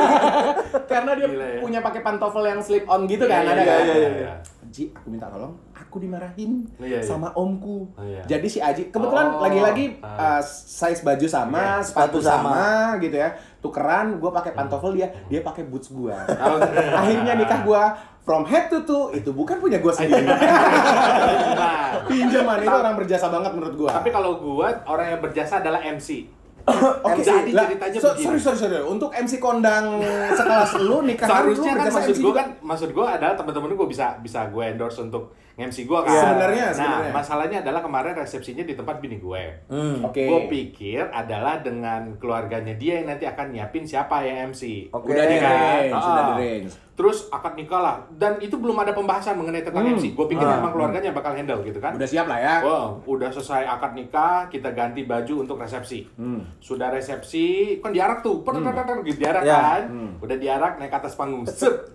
Karena 0.90 1.10
dia 1.14 1.28
Gila 1.30 1.46
ya. 1.46 1.60
punya 1.62 1.80
pakai 1.86 2.02
pantofel 2.02 2.50
yang 2.50 2.60
slip 2.66 2.82
on 2.90 3.06
gitu 3.06 3.30
kan, 3.30 3.46
Iya, 3.46 3.54
ada 3.54 3.62
iya, 3.62 3.70
kan? 3.70 4.38
Iya, 4.66 4.72
iya, 4.72 4.88
iya. 4.88 4.90
Ji, 4.90 4.92
aku 4.92 5.06
minta 5.08 5.26
tolong, 5.26 5.54
aku 5.70 5.96
dimarahin 5.98 6.52
Iya, 6.76 6.98
iya. 6.98 7.00
sama 7.00 7.30
omku. 7.32 7.86
Oh, 7.90 8.02
iya. 8.02 8.22
Jadi 8.24 8.46
si 8.46 8.58
Aji, 8.58 8.88
kebetulan 8.88 9.26
Oh, 9.28 9.40
lagi-lagi 9.40 9.98
ah. 10.00 10.36
uh, 10.36 10.42
size 10.42 11.00
baju 11.00 11.26
sama, 11.26 11.58
Iya, 11.78 11.82
sepatu 11.82 12.18
sama. 12.18 12.50
sama. 12.50 13.00
gitu 13.00 13.16
ya. 13.16 13.30
Tukeran, 13.58 14.16
gue 14.16 14.30
pakai 14.30 14.52
pantofel 14.52 14.94
dia, 14.94 15.08
dia 15.26 15.40
pakai 15.40 15.64
boots 15.64 15.90
gua. 15.90 16.14
Oh, 16.42 16.58
Akhirnya 16.94 17.34
nikah 17.34 17.62
gua 17.62 17.94
from 18.20 18.42
head 18.42 18.66
to 18.66 18.82
toe 18.82 19.10
itu 19.12 19.30
bukan 19.30 19.58
punya 19.58 19.78
gua 19.78 19.90
sendiri. 19.90 20.26
Nah, 20.26 21.94
Pinjaman 22.08 22.58
itu 22.60 22.70
orang 22.72 22.94
berjasa 22.94 23.26
banget 23.28 23.50
menurut 23.52 23.74
gua. 23.76 23.90
tapi 23.96 24.10
kalau 24.10 24.38
gua 24.38 24.70
orang 24.84 25.06
yang 25.08 25.20
berjasa 25.20 25.58
adalah 25.58 25.78
MC. 25.80 26.26
Oke, 26.66 27.22
Jadi 27.22 27.50
lah, 27.50 27.64
ceritanya 27.64 27.94
so, 27.96 28.10
begini. 28.10 28.26
sorry, 28.26 28.40
sorry, 28.42 28.58
sorry. 28.60 28.78
Untuk 28.82 29.10
MC 29.10 29.38
kondang 29.38 30.02
sekelas 30.30 30.70
lu 30.80 30.98
nikah 31.00 31.24
Seharusnya 31.24 31.70
lu 31.70 31.78
kan 31.78 31.86
maksud 31.88 32.10
gue 32.12 32.24
juga. 32.24 32.36
kan 32.36 32.48
maksud 32.60 32.90
gue 32.90 33.06
adalah 33.08 33.34
teman-teman 33.34 33.70
gue 33.72 33.86
bisa 33.86 34.06
bisa 34.18 34.40
gue 34.46 34.64
endorse 34.66 34.98
untuk 35.00 35.24
MC 35.54 35.76
gue 35.82 35.94
kan. 35.96 36.10
Iya. 36.10 36.20
Sebenarnya, 36.26 36.64
Nah 36.64 36.74
sebenarnya. 36.74 37.12
masalahnya 37.14 37.58
adalah 37.60 37.80
kemarin 37.80 38.12
resepsinya 38.14 38.62
di 38.62 38.74
tempat 38.74 38.98
bini 38.98 39.16
gue. 39.16 39.42
Hmm. 39.68 40.02
Oke. 40.02 40.26
Gue 40.26 40.40
pikir 40.48 41.06
adalah 41.06 41.58
dengan 41.58 42.02
keluarganya 42.16 42.74
dia 42.74 42.98
yang 42.98 43.08
nanti 43.08 43.24
akan 43.24 43.46
nyiapin 43.48 43.82
siapa 43.82 44.20
yang 44.20 44.50
MC. 44.50 44.90
Oke. 44.90 45.06
Udah 45.08 45.24
di 45.24 45.38
Kan? 45.38 45.46
range, 45.46 45.92
Ah. 45.92 46.02
sudah 46.02 46.24
di 46.26 46.34
range. 46.36 46.72
Terus 46.96 47.28
akad 47.28 47.54
nikah 47.54 47.76
lah 47.76 47.96
dan 48.10 48.40
itu 48.40 48.56
belum 48.56 48.72
ada 48.74 48.90
pembahasan 48.90 49.36
mengenai 49.36 49.60
tentang 49.60 49.84
Hmm. 49.84 49.94
MC. 49.94 50.16
Gue 50.16 50.26
pikir 50.26 50.40
Ah. 50.40 50.56
memang 50.56 50.72
keluarganya 50.72 51.12
bakal 51.12 51.36
handle 51.36 51.60
gitu 51.60 51.76
kan. 51.76 51.92
Udah 51.92 52.08
siap 52.08 52.24
lah 52.24 52.40
ya. 52.40 52.54
Wow, 52.64 53.04
udah 53.04 53.28
selesai 53.28 53.68
akad 53.68 53.92
nikah, 53.92 54.48
kita 54.48 54.72
ganti 54.72 55.04
baju 55.04 55.44
untuk 55.44 55.60
resepsi. 55.60 56.08
Hmm. 56.16 56.40
Sudah 56.56 56.88
resepsi, 56.88 57.78
kan 57.78 57.92
diarak 57.92 58.24
tuh, 58.24 58.40
per 58.40 58.56
gitu 59.04 59.20
diarak 59.20 59.44
Ya. 59.44 59.54
kan. 59.54 59.82
Hmm. 59.86 60.10
Udah 60.18 60.36
diarak 60.36 60.80
naik 60.80 60.90
atas 60.90 61.12
panggung. 61.12 61.44
Set. 61.44 61.92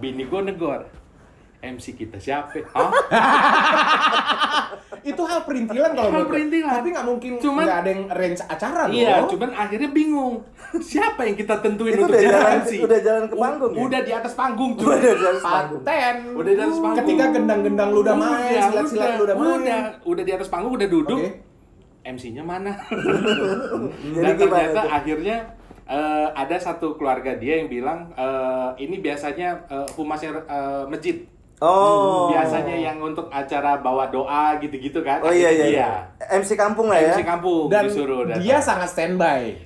Bini 0.00 0.24
gue 0.24 0.40
negor. 0.42 0.88
MC 1.60 1.92
kita 1.92 2.16
siapa? 2.16 2.56
Hah? 2.72 2.88
Itu 5.02 5.22
hal 5.22 5.40
perintilan 5.42 5.90
kalau 5.90 6.10
Hal 6.10 6.24
perintilan. 6.24 6.72
Tapi 6.72 6.88
nggak 6.90 7.06
mungkin 7.06 7.30
Cuman- 7.36 7.64
nggak 7.64 7.78
ada 7.78 7.90
yang 7.90 8.02
range 8.10 8.40
acara 8.42 8.82
loh. 8.84 8.94
Iya, 8.94 9.14
cuman 9.26 9.50
akhirnya 9.52 9.90
bingung. 9.90 10.34
Siapa 10.76 11.20
yang 11.22 11.34
kita 11.34 11.54
tentuin 11.58 11.92
Itu 11.92 12.04
untuk 12.04 12.12
udah 12.12 12.22
jalan- 12.22 12.60
MC? 12.60 12.72
udah 12.80 12.98
jalan 13.00 13.22
ke 13.24 13.34
U- 13.34 13.40
panggung 13.40 13.72
ya? 13.72 13.80
Udah 13.82 14.00
di 14.00 14.12
atas 14.12 14.32
panggung 14.32 14.72
cuy. 14.74 14.86
Udah 14.86 14.98
di 14.98 15.24
atas 15.26 15.42
panggung. 15.42 15.82
Paten. 15.82 16.16
Udah 16.32 16.50
di 16.50 16.60
atas 16.60 16.78
panggung. 16.78 16.98
Ketika 17.00 17.24
gendang-gendang 17.30 17.88
lu 17.88 18.00
udah 18.00 18.16
main, 18.16 18.50
Udah, 18.50 18.64
silat-silat 18.66 19.10
lu 19.12 19.22
udah 19.24 19.36
main. 19.36 19.58
Udah, 19.60 19.80
udah 20.04 20.22
di 20.22 20.32
atas 20.32 20.48
panggung, 20.48 20.72
udah 20.74 20.88
duduk. 20.88 21.18
Oke. 21.18 21.30
MC-nya 22.02 22.40
mana? 22.42 22.72
Jadi 24.10 24.24
Dan 24.24 24.34
ternyata 24.38 24.80
akhirnya 24.90 25.36
eh, 25.84 26.28
ada 26.32 26.56
satu 26.56 26.94
keluarga 26.94 27.34
dia 27.34 27.58
yang 27.58 27.68
bilang 27.68 28.08
eh, 28.14 28.70
ini 28.78 28.98
biasanya 28.98 29.48
eh, 29.66 29.88
humasnya 29.94 30.30
eh, 30.40 30.84
masjid. 30.86 31.16
Oh. 31.60 32.32
Biasanya 32.32 32.72
yang 32.72 32.96
untuk 32.98 33.28
acara 33.28 33.76
bawa 33.76 34.08
doa 34.08 34.56
gitu-gitu 34.56 35.04
kan. 35.04 35.20
Oh 35.20 35.28
iya 35.28 35.52
iya. 35.52 35.66
Iya. 35.68 35.90
MC 36.34 36.56
kampung 36.56 36.88
lah 36.88 36.96
ya. 36.96 37.12
MC 37.12 37.22
kampung 37.22 37.68
Dan 37.68 37.84
disuruh 37.84 38.24
datang. 38.24 38.40
dia 38.40 38.56
sangat 38.58 38.88
standby. 38.88 39.60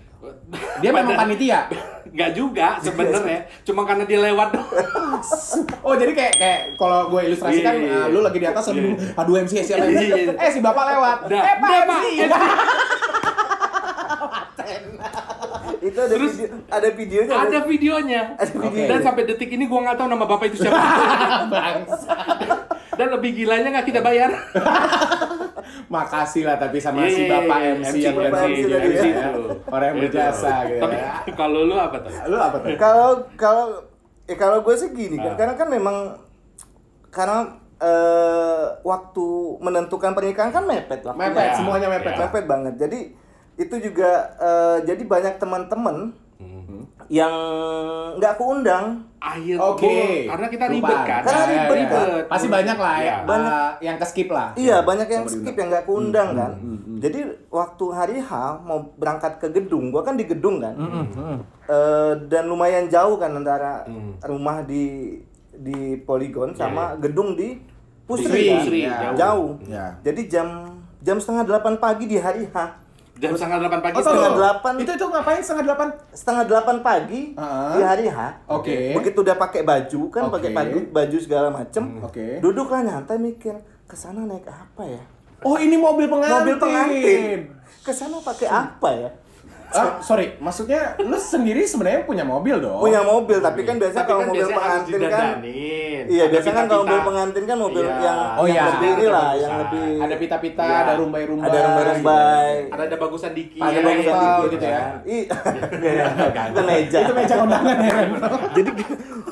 Dia 0.81 0.91
memang 0.91 1.15
panitia. 1.15 1.71
Nggak 2.15 2.31
juga 2.31 2.79
sebenarnya, 2.79 3.43
cuma 3.67 3.83
karena 3.83 4.07
dia 4.07 4.23
lewat 4.23 4.49
doang. 4.51 5.19
Oh 5.87 5.95
jadi 5.95 6.11
kayak 6.11 6.35
kayak 6.35 6.61
kalau 6.75 7.09
gue 7.09 7.21
ilustrasikan 7.27 7.75
Iya, 7.75 7.83
iya, 7.83 7.99
iya. 8.01 8.13
lu 8.13 8.21
lagi 8.21 8.39
di 8.39 8.47
atas 8.47 8.65
Iya. 8.67 8.81
aduh 8.81 8.95
aduh 9.19 9.35
MC 9.37 9.53
siapa 9.61 9.85
MC 9.85 10.03
eh 10.33 10.51
si 10.51 10.61
bapak 10.61 10.85
lewat 10.91 11.19
Dah, 11.29 11.43
eh 11.43 11.57
pak 11.59 11.71
MC 11.85 12.05
Pak. 12.25 12.41
Itu 15.81 15.99
ada 15.99 16.11
Terus- 16.11 16.37
video, 16.37 16.49
ada 16.67 16.89
videonya. 16.91 17.35
Ada 17.39 17.59
videonya. 17.63 18.23
Ada 18.37 18.53
video. 18.55 18.87
Dan 18.87 18.99
sampai 19.01 19.23
detik 19.25 19.51
ini 19.51 19.65
gua 19.65 19.81
nggak 19.83 19.97
tahu 19.97 20.09
nama 20.09 20.25
bapak 20.25 20.47
itu 20.49 20.57
siapa. 20.59 20.81
bangsa 21.53 22.15
Dan 22.95 23.09
lebih 23.11 23.31
gilanya 23.35 23.69
nggak 23.71 23.87
kita 23.87 24.01
bayar. 24.01 24.31
makasih 25.87 26.45
lah 26.45 26.57
tapi 26.57 26.77
sama 26.79 27.05
si 27.07 27.25
Iya, 27.25 27.31
bapak 27.31 27.59
iya, 27.59 27.73
MC, 27.75 27.87
MC, 27.87 27.97
yang 28.01 28.15
udah 28.17 28.31
MC 28.31 28.43
di 28.47 28.63
tadi 28.65 28.89
MC 28.91 29.05
ya. 29.05 29.11
ya. 29.11 29.29
orang 29.67 29.87
yang 29.87 29.97
Gitu. 29.97 30.05
berjasa 30.07 30.53
gitu 30.65 30.81
Tapi 30.81 30.97
ya. 30.97 31.11
kalau 31.35 31.61
lu 31.63 31.77
apa 31.77 31.97
tuh? 31.99 32.11
lu 32.25 32.37
apa 32.39 32.57
tuh 32.59 32.69
Kalau 32.77 33.09
kalau 33.35 33.65
eh 34.25 34.35
kalau 34.35 34.59
gue 34.61 34.75
sih 34.75 34.91
gini 34.91 35.17
kan, 35.17 35.25
Nah. 35.27 35.37
karena 35.37 35.55
kan 35.55 35.69
memang 35.69 35.97
karena 37.09 37.39
eh, 37.77 38.65
waktu 38.83 39.27
menentukan 39.59 40.13
pernikahan 40.13 40.51
kan 40.51 40.65
mepet 40.65 41.01
waktu 41.03 41.19
mepet 41.21 41.43
Ya, 41.43 41.55
semuanya 41.55 41.89
mepet 41.91 42.13
ya. 42.13 42.17
lah 42.17 42.29
mepet 42.29 42.45
banget. 42.47 42.75
Jadi 42.79 43.01
itu 43.57 43.75
juga 43.81 44.11
eh, 44.37 44.77
jadi 44.85 45.03
banyak 45.03 45.35
teman-teman 45.37 46.13
Hmm. 46.35 46.83
yang 47.09 47.31
nggak 48.15 48.33
aku 48.33 48.45
undang. 48.53 49.07
Akhir 49.17 49.57
Oke. 49.57 49.87
gua- 49.87 50.29
karena 50.29 50.47
kita 50.51 50.65
Lupa. 50.67 50.75
ribet 50.75 50.99
kan. 51.01 51.21
Karena 51.23 51.33
Ya, 51.33 51.47
ya, 51.47 51.53
ribet, 51.55 51.77
ya. 51.79 51.89
kan? 51.89 52.09
Pasti 52.27 52.47
banyak 52.49 52.77
lah 52.77 52.95
ya. 52.95 53.05
Iya. 53.05 53.17
Banyak. 53.25 53.53
eh, 53.53 53.73
yang 53.81 53.97
ke 53.97 54.05
skip 54.05 54.29
lah. 54.29 54.49
Iya, 54.55 54.77
banyak 54.83 55.09
yang 55.09 55.25
skip 55.25 55.55
yang 55.55 55.69
nggak 55.69 55.85
keundang 55.85 56.29
Hmm, 56.29 56.39
kan. 56.39 56.53
Jadi 56.97 57.19
waktu 57.49 57.85
hari 57.89 58.17
H 58.19 58.31
mau 58.61 58.79
berangkat 58.93 59.33
ke 59.39 59.49
gedung, 59.51 59.89
gua 59.89 60.03
kan 60.03 60.15
di 60.15 60.25
gedung 60.25 60.59
kan. 60.59 60.75
Hmm, 60.75 61.39
Eh, 61.65 62.13
dan 62.29 62.45
lumayan 62.45 62.85
jauh 62.87 63.17
kan 63.17 63.33
antara 63.33 63.85
Hmm. 63.85 64.21
rumah 64.21 64.61
di 64.61 65.17
di 65.51 65.79
Polygon 65.99 66.51
Iya, 66.51 66.59
sama 66.59 66.99
gedung 66.99 67.33
di 67.33 67.57
Pusri, 68.05 68.27
Pusri, 68.27 68.45
kan. 68.45 68.59
Pusri, 68.61 68.81
ya. 68.83 68.93
jauh. 68.93 69.17
jauh. 69.17 69.51
Ya. 69.65 69.87
Jadi 70.03 70.21
jam 70.27 70.49
jam 71.01 71.17
setengah 71.17 71.47
delapan 71.47 71.79
pagi 71.79 72.05
di 72.05 72.19
hari 72.19 72.45
H, 72.45 72.57
Jam 73.15 73.31
setengah 73.39 73.59
delapan 73.63 73.79
pagi. 73.79 73.95
Oh, 73.95 74.03
setengah 74.03 74.33
delapan. 74.35 74.73
Itu 74.83 74.91
itu 74.99 75.07
ngapain 75.07 75.41
setengah 75.41 75.65
delapan? 75.71 75.89
setengah 76.11 76.45
delapan 76.51 76.77
pagi 76.83 77.23
Heeh. 77.39 77.73
di 77.75 77.81
hari 77.87 78.07
H. 78.11 78.19
Oke. 78.51 78.77
Begitu 78.99 79.19
udah 79.23 79.37
pakai 79.39 79.63
baju 79.63 80.01
kan, 80.11 80.23
Oke. 80.27 80.33
pakai 80.39 80.51
baju 80.51 80.79
baju 80.91 81.17
segala 81.23 81.49
macem. 81.55 82.03
Oke. 82.03 82.43
Duduklah 82.43 82.83
nyantai 82.83 83.19
mikir 83.23 83.55
ke 83.87 83.95
sana 83.95 84.27
naik 84.27 84.47
apa 84.51 84.83
ya? 84.83 85.03
Oh, 85.47 85.61
ini 85.61 85.79
mobil 85.79 86.11
pengantin. 86.11 86.43
Mobil 86.43 86.57
pengantin. 86.59 87.41
Ke 87.85 87.93
sana 87.95 88.19
pakai 88.19 88.49
apa 88.51 88.89
ya? 88.97 89.11
Ah, 89.75 89.99
sorry, 89.99 90.39
maksudnya 90.39 90.81
lu 90.99 91.15
sendiri 91.15 91.63
sebenarnya 91.63 92.03
punya 92.03 92.23
mobil 92.23 92.57
dong. 92.57 92.79
Punya 92.79 93.03
mobil, 93.03 93.39
tapi 93.39 93.61
kan 93.63 93.75
biasanya 93.75 94.01
Tapi 94.01 94.09
kalau 94.09 94.21
kan 94.21 94.29
mobil 94.29 94.39
biasanya 94.41 94.55
harus 94.57 94.71
pengantin 94.87 95.01
kan. 95.11 95.37
Iya, 96.05 96.25
biasanya 96.29 96.55
kan 96.55 96.67
kalau 96.67 96.83
mobil 96.85 97.01
pengantin 97.03 97.45
kan 97.45 97.59
mobil 97.59 97.83
Iya. 97.83 97.97
yang, 98.01 98.19
Oh, 98.35 98.47
yang 98.47 98.55
iya. 98.57 98.65
lebih 98.71 99.09
lah, 99.09 99.31
yang 99.33 99.53
lebih 99.59 99.91
Ada 99.99 100.15
pita-pita, 100.17 100.63
Iya. 100.63 100.79
ada 100.81 100.93
rumbai-rumbai. 100.97 101.47
ada 101.47 101.59
rumbai-rumbai. 101.61 102.53
Ada 102.69 102.83
ada 102.85 102.97
bagusan 102.97 103.33
dikit. 103.33 103.61
Ada 103.61 103.79
bagusan 103.81 104.15
dikit 104.17 104.49
gitu 104.49 104.65
ya. 104.65 104.83
Ih, 105.05 105.25
bukan 105.27 106.49
meja. 106.65 106.99
Itu 107.01 107.13
meja 107.13 107.35
kondangan 107.37 107.77
ya. 107.79 107.95
Jadi 108.53 108.71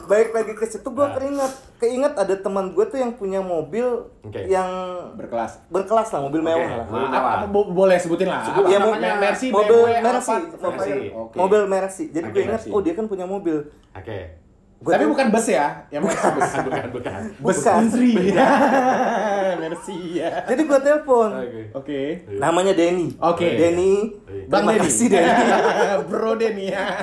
baik 0.04 0.28
lagi 0.30 0.52
ke 0.52 0.66
situ 0.66 0.88
gue 0.88 1.06
keringat, 1.08 1.52
keinget 1.78 2.12
ada 2.14 2.34
teman 2.34 2.70
gue 2.70 2.84
tuh 2.84 2.98
yang 2.98 3.12
punya 3.12 3.40
mobil 3.40 3.86
Oke. 4.22 4.44
yang 4.44 4.68
Berkelas. 5.12 5.62
berkelas 5.68 6.08
lah, 6.10 6.20
mobil 6.22 6.40
mewah 6.40 6.68
lah. 6.74 6.86
Apa, 7.08 7.46
bo- 7.46 7.70
boleh 7.70 7.96
sebutin 7.96 8.26
lah. 8.26 8.42
Sebut 8.42 8.64
Apa? 8.64 8.68
ya, 8.68 8.78
namanya? 8.78 8.98
mobil- 9.08 9.20
Mercy, 9.22 9.46
mobil 9.48 9.78
BMW, 9.78 10.02
Mercy, 10.02 10.31
Mercy. 10.34 10.92
Oke. 11.10 11.36
Mobil 11.36 11.60
Mercy. 11.66 12.04
Jadi 12.08 12.26
Oke, 12.26 12.34
gue 12.34 12.42
ingat, 12.44 12.62
oh 12.68 12.80
dia 12.80 12.94
kan 12.94 13.06
punya 13.06 13.26
mobil. 13.26 13.56
Oke. 13.92 14.18
Gua 14.82 14.98
Tapi 14.98 15.06
tuh- 15.06 15.12
bukan 15.14 15.26
bus 15.30 15.46
ya, 15.46 15.66
yang 15.94 16.02
bukan 16.02 16.18
bus. 16.34 16.42
Bukan, 16.42 16.62
bukan, 16.66 16.84
bukan. 16.90 17.20
Bus 17.38 17.56
Bukan. 17.56 17.76
Indri. 17.86 18.12
Mercy 19.62 19.98
ya. 20.18 20.42
Jadi 20.42 20.62
gue 20.66 20.78
telepon. 20.82 21.30
Oke. 21.32 21.60
Oke. 21.72 22.00
Namanya 22.34 22.74
Denny. 22.74 23.14
Oke. 23.14 23.46
Denny. 23.46 24.10
Bang 24.50 24.66
Denny. 24.66 24.90
Bro 26.10 26.34
Denny 26.34 26.74
ya. 26.74 26.98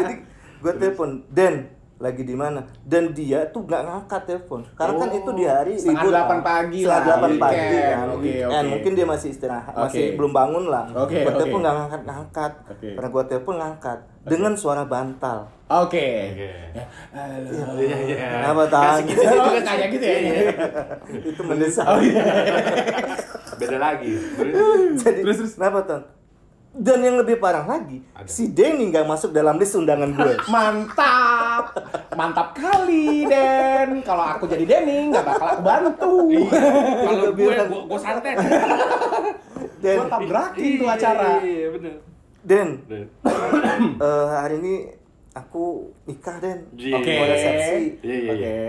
gue 0.59 0.73
telepon 0.75 1.23
Den 1.31 1.71
lagi 1.99 2.23
di 2.23 2.31
mana 2.31 2.63
dan 2.81 3.11
dia 3.11 3.43
tuh 3.45 3.61
nggak 3.61 3.81
ngangkat 3.81 4.21
telepon 4.23 4.63
karena 4.71 4.95
kan 4.95 5.07
Oh, 5.09 5.19
itu 5.19 5.31
di 5.33 5.43
hari 5.43 5.73
setengah 5.75 5.99
libur. 5.99 6.09
delapan 6.09 6.39
pagi 6.39 6.79
setengah 6.79 6.87
lah, 6.89 6.99
delapan 7.03 7.31
pagi 7.37 7.59
kan 7.59 8.07
Oke, 8.09 8.15
Weekend. 8.21 8.47
oke. 8.49 8.69
mungkin 8.69 8.91
dia 8.93 9.05
masih 9.05 9.27
istirahat 9.29 9.73
Oke. 9.73 9.83
masih 9.85 10.03
belum 10.15 10.31
bangun 10.31 10.63
lah 10.65 10.85
Oke, 10.89 11.15
Gua 11.17 11.27
oke. 11.27 11.37
telepon 11.37 11.59
nggak 11.59 11.75
ngangkat 11.75 12.01
ngangkat 12.05 12.51
Oke. 12.67 12.87
karena 12.89 13.09
gue 13.09 13.23
telepon 13.25 13.55
ngangkat 13.57 13.99
dengan 14.21 14.53
suara 14.53 14.83
bantal 14.83 15.39
Oke. 15.69 16.07
Oke. 16.33 16.49
Ya, 16.73 16.85
Halo. 17.11 17.77
Iya, 17.77 17.97
iya. 18.07 18.27
Kenapa, 18.41 18.63
Tan? 18.65 18.81
Kasih 18.81 19.05
gitu 19.05 19.21
Oh, 19.21 19.45
juga 19.45 19.61
kayak 19.61 19.87
gitu 19.91 20.01
ya. 20.03 20.17
Iya, 20.17 20.33
iya. 20.33 20.51
itu 21.27 21.41
mendesak 21.43 21.85
Oh 21.85 21.99
iya. 21.99 22.23
Beda 23.53 23.77
lagi. 23.77 24.11
jadi 24.95 25.19
Terus, 25.21 25.37
terus. 25.37 25.53
kenapa 25.53 25.79
ton 25.83 26.01
dan 26.71 27.01
yang 27.01 27.17
lebih 27.17 27.37
parah 27.37 27.65
lagi 27.65 28.05
Ada. 28.13 28.29
si 28.29 28.49
Denny 28.49 28.87
nggak 28.87 29.03
masuk 29.03 29.29
dalam 29.29 29.57
list 29.57 29.73
undangan 29.73 30.09
gue 30.09 30.33
Mantap. 30.53 31.65
Mantap 32.13 32.53
kali, 32.53 33.25
Den. 33.25 33.99
Kalau 34.01 34.25
aku 34.27 34.45
jadi 34.45 34.65
Denny, 34.65 35.09
nggak 35.09 35.23
bakal 35.23 35.47
aku 35.49 35.61
bantu. 35.61 36.13
Kalau 37.05 37.23
Gua 37.25 37.33
gue, 37.33 37.53
gue, 37.57 37.81
gue 37.85 37.99
santet. 37.99 38.35
Den 39.83 39.97
Gua 39.97 40.07
tabrakin 40.07 40.71
tuh 40.77 40.87
acara. 40.87 41.29
Iya, 41.39 41.67
bener. 41.71 41.93
Den 42.39 42.69
Dan- 42.85 43.09
eh, 43.99 44.27
hari 44.29 44.55
ini 44.57 44.75
aku 45.31 45.89
nikah 46.05 46.37
Den 46.37 46.69
Iya. 46.73 46.95
Oke. 46.95 47.11
Mau 47.11 47.27
resepsi 47.27 47.77
Iya, 47.99 48.15
iya, 48.15 48.29
Oke. 48.29 48.39
iya. 48.39 48.63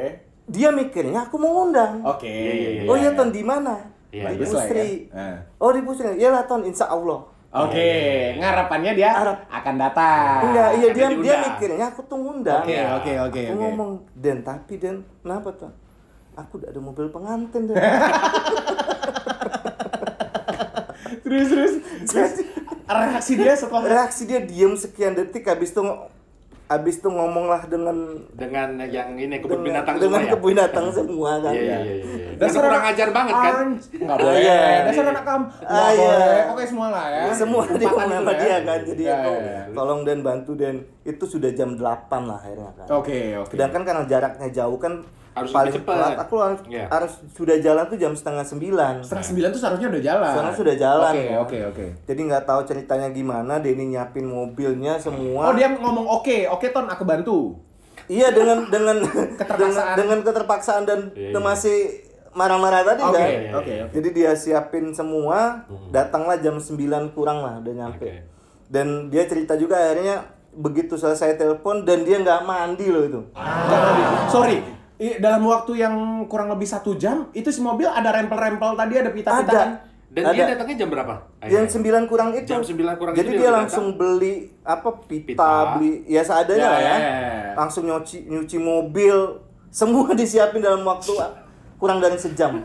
dia 0.46 0.68
mikirnya 0.68 1.20
aku 1.22 1.38
mau 1.38 1.50
ngundang 1.54 2.02
Oke. 2.02 2.26
Iya, 2.26 2.52
iya, 2.52 2.68
iya. 2.76 2.82
Oh 2.86 2.96
iya 2.96 3.10
ton 3.12 3.30
di 3.30 3.42
mana? 3.42 3.78
Iya, 4.10 4.34
di 4.34 4.36
ya. 4.36 4.42
Pusri. 4.42 4.90
Nah. 5.08 5.38
Oh 5.56 5.70
di 5.70 5.80
Pusri. 5.80 6.18
Ya 6.18 6.30
lah 6.30 6.42
ton, 6.42 6.62
insya 6.62 6.86
Allah. 6.86 7.29
Oke, 7.50 7.90
ngarapannya 8.38 8.94
dia 8.94 9.10
Harap. 9.10 9.42
akan 9.50 9.74
datang. 9.74 10.38
Enggak, 10.46 10.70
iya 10.78 10.88
dia 10.94 11.06
dia 11.10 11.34
mikirnya 11.42 11.86
aku 11.90 12.06
tuh 12.06 12.14
ngundang. 12.16 12.62
Oke, 12.62 12.78
oke, 12.78 13.12
oke, 13.26 13.42
Aku 13.42 13.50
oke. 13.50 13.58
ngomong 13.58 13.90
Den, 14.14 14.38
tapi 14.46 14.78
Den, 14.78 15.02
kenapa 15.18 15.50
ton? 15.58 15.74
Aku 16.38 16.62
udah 16.62 16.70
ada 16.70 16.78
mobil 16.78 17.10
pengantin 17.10 17.66
Den. 17.66 17.74
Terus 21.20 21.46
terus. 21.48 21.74
terus 22.06 22.32
reaksi 22.86 23.32
dia 23.34 23.54
setelah 23.54 23.82
Reaksi 23.82 24.22
dia 24.26 24.40
diem 24.42 24.74
sekian 24.74 25.14
detik 25.14 25.46
habis 25.46 25.70
itu 25.70 25.82
habis 26.70 26.96
itu 26.96 27.08
ngomong 27.08 27.50
lah 27.50 27.66
dengan 27.66 27.96
Dengan 28.30 28.78
yang 28.86 29.18
ini 29.18 29.36
kebun 29.36 29.60
dengan, 29.60 29.82
binatang 29.82 29.94
dengan 29.98 30.06
semua 30.14 30.22
ya. 30.22 30.30
kebun 30.30 30.48
binatang 30.48 30.86
semua 30.96 31.30
kan. 31.36 31.50
Iya, 31.52 31.60
iya, 31.60 31.78
iya, 31.82 31.94
iya. 31.98 32.28
Dasar 32.38 32.62
kurang 32.62 32.84
ajar 32.86 33.08
banget 33.10 33.34
kan? 33.34 33.66
Enggak 33.74 34.14
Ah, 34.14 34.22
boleh. 34.22 34.38
iya. 34.38 34.58
Dasar 34.86 35.04
anak 35.10 35.24
kamu. 35.24 35.44
Ah, 35.44 35.50
Enggak 35.66 35.90
iya. 35.90 36.08
boleh. 36.14 36.42
Oke 36.48 36.64
semua 36.70 36.86
lah 36.88 37.04
ya. 37.10 37.22
Semua 37.34 37.62
itu 37.66 37.84
sama 37.84 38.02
ya. 38.06 38.32
dia 38.32 38.56
kan. 38.62 38.78
Jadi 38.80 39.02
Iya, 39.02 39.14
aku 39.18 39.30
iya. 39.36 39.60
tolong 39.72 40.00
Dan 40.06 40.18
bantu 40.20 40.52
Dan. 40.54 40.76
Itu 41.02 41.24
sudah 41.26 41.50
jam 41.50 41.74
8 41.74 41.82
lah 42.22 42.38
akhirnya 42.38 42.70
kan. 42.72 42.86
Oke, 42.92 43.18
oke. 43.36 43.50
Sedangkan 43.50 43.82
karena 43.82 44.02
jaraknya 44.06 44.48
jauh 44.54 44.78
kan 44.78 45.02
Harus 45.30 45.50
paling 45.50 45.70
lebih 45.70 45.86
cepat. 45.86 46.14
aku 46.18 46.34
harus 46.36 46.60
Iya. 46.66 46.84
harus 46.90 47.12
sudah 47.30 47.56
jalan 47.56 47.84
tuh 47.86 47.96
jam 47.96 48.12
setengah 48.12 48.42
sembilan. 48.42 48.94
Setengah 49.00 49.26
sembilan 49.26 49.48
tuh 49.50 49.60
seharusnya 49.62 49.88
udah 49.88 50.02
jalan. 50.02 50.32
Sekarang 50.34 50.54
sudah 50.54 50.74
jalan. 50.74 51.12
Oke, 51.12 51.22
kan. 51.22 51.38
oke, 51.38 51.58
oke. 51.70 51.86
Jadi 52.04 52.20
nggak 52.26 52.44
tahu 52.44 52.60
ceritanya 52.66 53.08
gimana. 53.08 53.52
Denny 53.56 53.84
nyiapin 53.88 54.26
mobilnya 54.26 54.98
semua. 54.98 55.48
Oh 55.48 55.54
dia 55.54 55.70
ngomong 55.70 56.06
oke, 56.10 56.50
oke 56.50 56.66
ton 56.68 56.86
aku 56.86 57.04
bantu. 57.04 57.38
Iya 58.06 58.34
dengan 58.34 58.66
dengan 58.66 58.96
Keterpaksaan. 59.38 59.94
dengan, 59.94 59.96
dengan 59.96 60.18
keterpaksaan 60.26 60.82
dan 60.82 61.00
dia 61.12 61.30
iya. 61.30 61.38
masih 61.38 61.78
marah-marah 62.30 62.82
tadi 62.84 63.02
Oke, 63.02 63.14
kan. 63.14 63.26
oke, 63.26 63.34
iya. 63.36 63.50
oke. 63.54 63.74
Jadi 63.90 64.08
dia 64.12 64.30
siapin 64.34 64.90
semua, 64.90 65.66
datanglah 65.90 66.38
jam 66.38 66.58
9 66.58 66.74
kurang 67.10 67.42
lah 67.42 67.58
udah 67.58 67.74
nyampe. 67.76 68.02
Oke. 68.02 68.12
Dan 68.66 69.10
dia 69.10 69.26
cerita 69.26 69.54
juga 69.54 69.78
akhirnya 69.78 70.26
begitu 70.50 70.94
selesai 70.94 71.34
telepon 71.34 71.82
dan 71.82 72.02
dia 72.02 72.18
nggak 72.18 72.42
mandi 72.42 72.86
loh 72.86 73.02
itu. 73.02 73.20
Nabi. 73.34 74.02
Sorry, 74.26 74.58
dalam 75.16 75.40
waktu 75.42 75.80
yang 75.80 75.94
kurang 76.28 76.52
lebih 76.52 76.68
satu 76.68 76.92
jam 76.94 77.32
itu 77.32 77.48
si 77.48 77.64
mobil 77.64 77.88
ada 77.88 78.12
rempel-rempel 78.12 78.76
tadi 78.76 79.00
ada 79.00 79.08
pita-pita 79.08 79.48
Ada. 79.48 79.56
kan? 79.56 79.70
Dan 80.10 80.22
Ada. 80.26 80.34
dia 80.34 80.44
datangnya 80.52 80.76
jam 80.76 80.88
berapa? 80.90 81.14
Jam 81.40 81.64
9 81.64 82.04
kurang 82.04 82.28
itu. 82.34 82.42
Jam 82.44 82.60
9 82.60 82.98
kurang 82.98 83.14
Jadi 83.14 83.30
itu 83.30 83.40
dia 83.40 83.50
langsung 83.54 83.94
beli 83.94 84.50
apa 84.60 84.90
pita, 85.00 85.26
Pita. 85.32 85.50
beli 85.78 86.02
ya 86.04 86.20
seadanya 86.20 86.58
Ya, 86.58 86.68
lah 86.68 86.80
ya. 86.82 86.90
ya, 86.90 86.98
ya, 86.98 87.14
ya. 87.14 87.52
Langsung 87.54 87.86
nyuci 87.86 88.26
nyuci 88.26 88.58
mobil, 88.58 89.16
semua 89.70 90.10
disiapin 90.18 90.60
dalam 90.60 90.82
waktu 90.82 91.14
kurang 91.78 92.02
dari 92.02 92.18
sejam. 92.18 92.58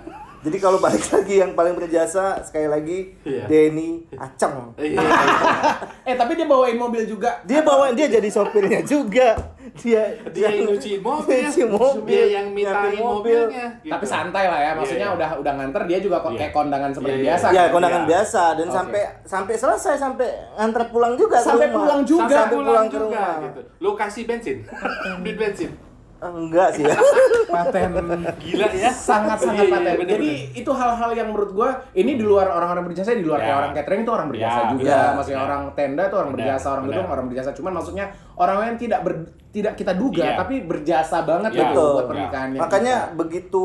Jadi 0.45 0.57
kalau 0.57 0.77
balik 0.77 1.01
lagi 1.11 1.35
yang 1.35 1.51
paling 1.51 1.73
berjasa 1.73 2.37
sekali 2.39 2.67
lagi 2.67 3.17
Iya. 3.21 3.43
Denny 3.45 4.05
Aceng. 4.13 4.77
Iya, 4.77 4.93
iya, 4.93 5.01
iya. 5.25 5.71
Eh 6.03 6.13
tapi 6.13 6.37
dia 6.37 6.45
bawain 6.45 6.77
mobil 6.77 7.01
juga. 7.03 7.41
Dia 7.41 7.59
bawa 7.59 7.89
dia 7.89 8.05
jadi 8.07 8.29
sopirnya 8.29 8.85
juga. 8.85 9.33
Dia 9.75 10.05
Dia 10.29 10.53
yang 10.53 10.69
nyuciin 10.69 11.01
mobil, 11.09 11.41
nyuci 11.41 11.63
mobil, 11.65 12.05
dia 12.05 12.25
yang 12.31 12.47
mitain 12.49 12.93
mobilnya. 12.95 13.65
gitu. 13.81 13.89
Tapi 13.89 14.05
santai 14.05 14.45
lah 14.45 14.59
ya, 14.61 14.71
maksudnya 14.71 15.01
Iya, 15.01 15.09
iya. 15.09 15.17
udah 15.17 15.29
udah 15.41 15.53
nganter 15.55 15.81
dia 15.83 15.99
juga 15.99 16.17
kok 16.19 16.29
Iya. 16.29 16.39
kayak 16.39 16.53
kondangan 16.53 16.91
seperti 16.91 17.09
Iya, 17.11 17.17
iya. 17.17 17.25
biasa. 17.27 17.45
Ya 17.49 17.57
kan? 17.59 17.73
kondangan 17.73 17.99
Iya. 17.99 18.07
biasa 18.07 18.43
dan 18.53 18.67
Oke. 18.67 18.75
sampai 18.77 19.01
sampai 19.25 19.53
selesai 19.57 19.95
sampai 19.97 20.29
nganter 20.55 20.83
pulang 20.87 21.13
juga 21.15 21.35
ke 21.35 21.47
Sampai 21.49 21.67
pulang 21.67 22.01
juga. 22.03 22.21
Sampai 22.21 22.37
Sampai 22.37 22.53
pulang, 22.53 22.69
pulang 22.69 22.85
ke 22.85 22.93
juga 22.93 23.01
rumah. 23.01 23.33
gitu. 23.41 23.61
Lu 23.81 23.91
kasih 23.95 24.23
bensin. 24.23 24.57
Duit 25.19 25.35
bensin. 25.35 25.71
Enggak 26.17 26.73
sih 26.73 26.83
ya. 26.83 26.95
Paten 27.55 27.91
Gila 28.37 28.67
ya. 28.71 28.89
sangat-sangat 28.89 29.55
Iya, 29.57 29.67
iya, 29.67 29.73
paten. 29.73 29.93
bener, 29.95 30.11
Jadi 30.11 30.29
bener. 30.31 30.57
itu 30.57 30.71
hal-hal 30.71 31.11
yang 31.11 31.27
menurut 31.29 31.51
gua 31.51 31.69
ini 31.91 32.11
di 32.13 32.23
luar 32.23 32.47
orang-orang 32.49 32.83
berjasa 32.85 33.13
di 33.13 33.21
luar 33.21 33.37
Ya. 33.37 33.45
kayak 33.45 33.57
orang 33.57 33.71
catering 33.73 34.01
itu 34.01 34.11
orang 34.11 34.27
berjasa 34.27 34.57
Ya, 34.57 34.69
juga. 34.69 34.81
benar. 34.81 35.11
Maksudnya 35.13 35.37
Ya. 35.37 35.45
orang 35.45 35.61
tenda 35.73 36.03
itu 36.03 36.15
orang 36.15 36.31
berjasa, 36.31 36.67
orang 36.69 36.85
gedung 36.85 37.07
orang 37.07 37.25
berjasa. 37.27 37.49
Cuman 37.51 37.71
maksudnya 37.73 38.05
orang 38.35 38.55
yang 38.65 38.77
tidak 38.77 38.99
ber- 39.01 39.25
tidak 39.49 39.73
kita 39.73 39.93
duga 39.93 40.23
Iya. 40.25 40.35
tapi 40.35 40.55
berjasa 40.61 41.17
banget 41.21 41.51
Ya, 41.51 41.59
gitu 41.61 41.71
Betul. 41.75 41.91
buat 41.93 42.07
pernikahannya. 42.09 42.59
Makanya 42.59 42.95
kita. 43.01 43.15
begitu 43.15 43.63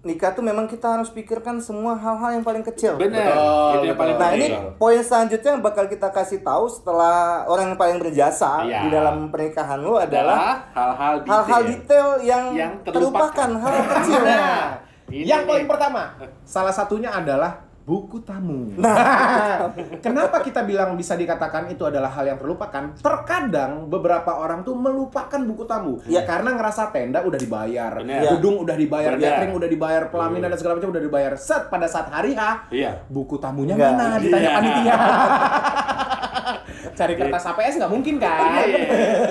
nikah 0.00 0.32
tuh 0.32 0.40
memang 0.40 0.64
kita 0.64 0.96
harus 0.96 1.08
pikirkan 1.08 1.60
semua 1.60 1.92
hal-hal 1.92 2.32
yang 2.32 2.40
paling 2.40 2.64
kecil. 2.64 2.96
Bener. 2.96 3.20
Betul, 3.30 3.84
yang 3.84 3.98
paling. 3.98 4.16
Nah 4.16 4.30
ini 4.32 4.46
poin 4.74 4.96
selanjutnya 4.98 5.50
yang 5.52 5.62
bakal 5.62 5.84
kita 5.86 6.08
kasih 6.08 6.40
tahu 6.40 6.64
setelah 6.66 7.44
orang 7.44 7.72
yang 7.72 7.78
paling 7.78 8.00
berjasa 8.00 8.64
Iya. 8.64 8.80
di 8.80 8.88
dalam 8.90 9.28
pernikahan 9.28 9.76
lu 9.76 9.94
adalah 9.94 10.64
hal-hal 10.72 11.14
detail. 11.20 11.32
hal-hal 11.36 11.62
detail 11.62 12.08
yang, 12.20 12.44
Yang 12.56 12.72
terlupakan, 12.82 13.48
terlupakan. 13.50 13.50
hal 13.60 13.74
kecil. 13.92 14.20
Nah, 14.24 14.64
Ini 15.10 15.26
yang 15.26 15.42
paling 15.42 15.66
pertama, 15.66 16.02
salah 16.42 16.70
satunya 16.70 17.10
adalah 17.10 17.66
buku 17.80 18.22
tamu. 18.22 18.76
Nah, 18.76 19.72
kenapa 20.04 20.40
kita 20.40 20.62
bilang 20.62 20.94
bisa 20.94 21.14
dikatakan 21.14 21.66
itu 21.66 21.82
adalah 21.82 22.08
hal 22.10 22.24
yang 22.24 22.38
terlupakan? 22.38 22.94
Terkadang 22.96 23.86
beberapa 23.86 24.36
orang 24.36 24.62
tuh 24.62 24.74
melupakan 24.74 25.40
buku 25.40 25.64
tamu 25.64 25.98
Iya. 26.04 26.22
karena 26.22 26.54
ngerasa 26.54 26.90
tenda 26.90 27.20
udah 27.20 27.36
dibayar, 27.36 27.92
Benar. 27.98 28.36
gedung 28.36 28.62
udah 28.62 28.76
dibayar, 28.76 29.12
Benar. 29.14 29.24
catering 29.26 29.52
udah 29.54 29.68
dibayar, 29.68 30.02
pelaminan 30.06 30.48
dan 30.48 30.58
segala 30.58 30.74
macam 30.78 30.90
udah 30.90 31.02
dibayar. 31.02 31.32
Set 31.34 31.66
pada 31.66 31.86
saat 31.86 32.06
hari 32.08 32.32
H, 32.32 32.70
Iya. 32.70 33.02
buku 33.06 33.36
tamunya 33.36 33.74
Nggak. 33.74 33.92
mana? 33.92 34.06
Ditanya 34.18 34.40
Iya. 34.44 34.54
panitia. 34.54 34.94
Cari 36.92 37.14
kertas 37.14 37.44
APS 37.46 37.74
nggak 37.76 37.88
mungkin 37.88 38.14
kan? 38.16 38.66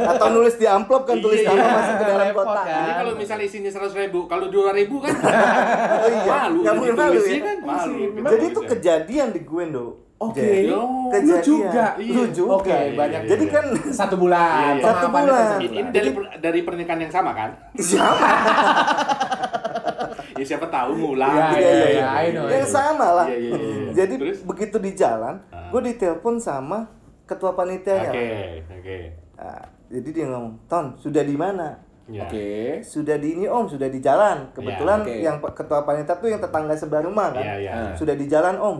Atau 0.07 0.27
nulis 0.31 0.55
di 0.55 0.65
amplop 0.65 1.03
kan 1.03 1.17
tulis 1.17 1.39
Iya, 1.39 1.49
nama 1.49 1.69
masuk 1.75 1.95
ke 1.95 2.05
dalam 2.05 2.25
repot 2.25 2.45
kotak. 2.45 2.63
kan. 2.63 2.75
Jadi 2.75 2.91
kalau 2.95 3.13
misalnya 3.15 3.45
isinya 3.45 3.69
seratus 3.69 3.95
ribu, 3.95 4.19
kalau 4.25 4.45
dua 4.47 4.69
ribu 4.71 4.97
kan 4.97 5.13
Oh 5.19 6.09
iya, 6.09 6.33
malu. 6.43 6.59
nggak 6.61 6.73
mungkin 6.73 6.95
malu 6.95 7.19
ya. 7.21 7.39
kan 7.39 7.57
malu. 7.61 7.93
Jadi 8.25 8.45
itu 8.45 8.61
kejadian 8.67 9.27
di 9.29 9.41
gue, 9.41 9.63
Do. 9.69 9.87
Oke. 10.19 10.67
Oh, 10.69 11.07
lu 11.09 11.35
juga. 11.39 11.95
Lu 11.95 12.03
Iya. 12.03 12.23
juga. 12.29 12.51
Oke, 12.57 12.77
banyak. 12.91 13.21
Jadi 13.25 13.45
kan 13.47 13.65
Satu 13.89 14.15
bulan. 14.15 14.75
Iya, 14.75 14.75
iya. 14.75 14.83
Satu 14.83 15.05
bulan. 15.07 15.47
satu 15.49 15.63
Ini, 15.63 15.79
dari 15.89 16.09
dari 16.37 16.59
pernikahan 16.59 16.99
yang 16.99 17.13
sama 17.13 17.31
kan? 17.31 17.49
siapa? 17.79 18.27
Ya 20.35 20.45
siapa 20.45 20.71
tahu 20.71 20.95
ngulang. 20.95 21.35
Iya, 21.35 21.47
gitu. 21.51 21.67
iya, 21.67 22.07
iya, 22.23 22.41
Yang 22.55 22.67
sama 22.69 23.07
lah. 23.13 23.27
Iya, 23.27 23.37
iya, 23.37 23.57
iya. 23.59 23.91
Jadi 23.93 24.13
Terus? 24.17 24.39
begitu 24.41 24.77
di 24.79 24.91
jalan, 24.93 25.35
Ah. 25.51 25.67
gue 25.67 25.81
ditelepon 25.85 26.39
sama 26.39 26.87
ketua 27.29 27.53
panitianya. 27.53 28.09
Oke, 28.09 28.27
oke. 28.67 28.97
Nah, 29.37 29.61
jadi 29.87 30.09
dia 30.09 30.25
ngomong, 30.27 30.65
Ton, 30.65 30.85
sudah 30.97 31.21
di 31.21 31.37
mana? 31.37 31.77
Ya. 32.09 32.25
Oke. 32.25 32.81
Sudah 32.81 33.15
di 33.15 33.37
ini 33.37 33.45
om, 33.45 33.69
sudah 33.69 33.85
di 33.85 34.01
jalan. 34.01 34.49
Kebetulan 34.51 35.05
oke. 35.05 35.13
yang 35.13 35.37
pe- 35.37 35.53
ketua 35.53 35.85
panitia 35.85 36.17
tuh 36.17 36.27
yang 36.27 36.41
tetangga 36.41 36.73
sebelah 36.73 37.05
rumah 37.05 37.29
kan. 37.29 37.45
Iya, 37.45 37.55
iya. 37.59 37.71
Ah. 37.71 37.93
Sudah 37.93 38.17
di 38.17 38.25
jalan 38.25 38.57
om. 38.57 38.77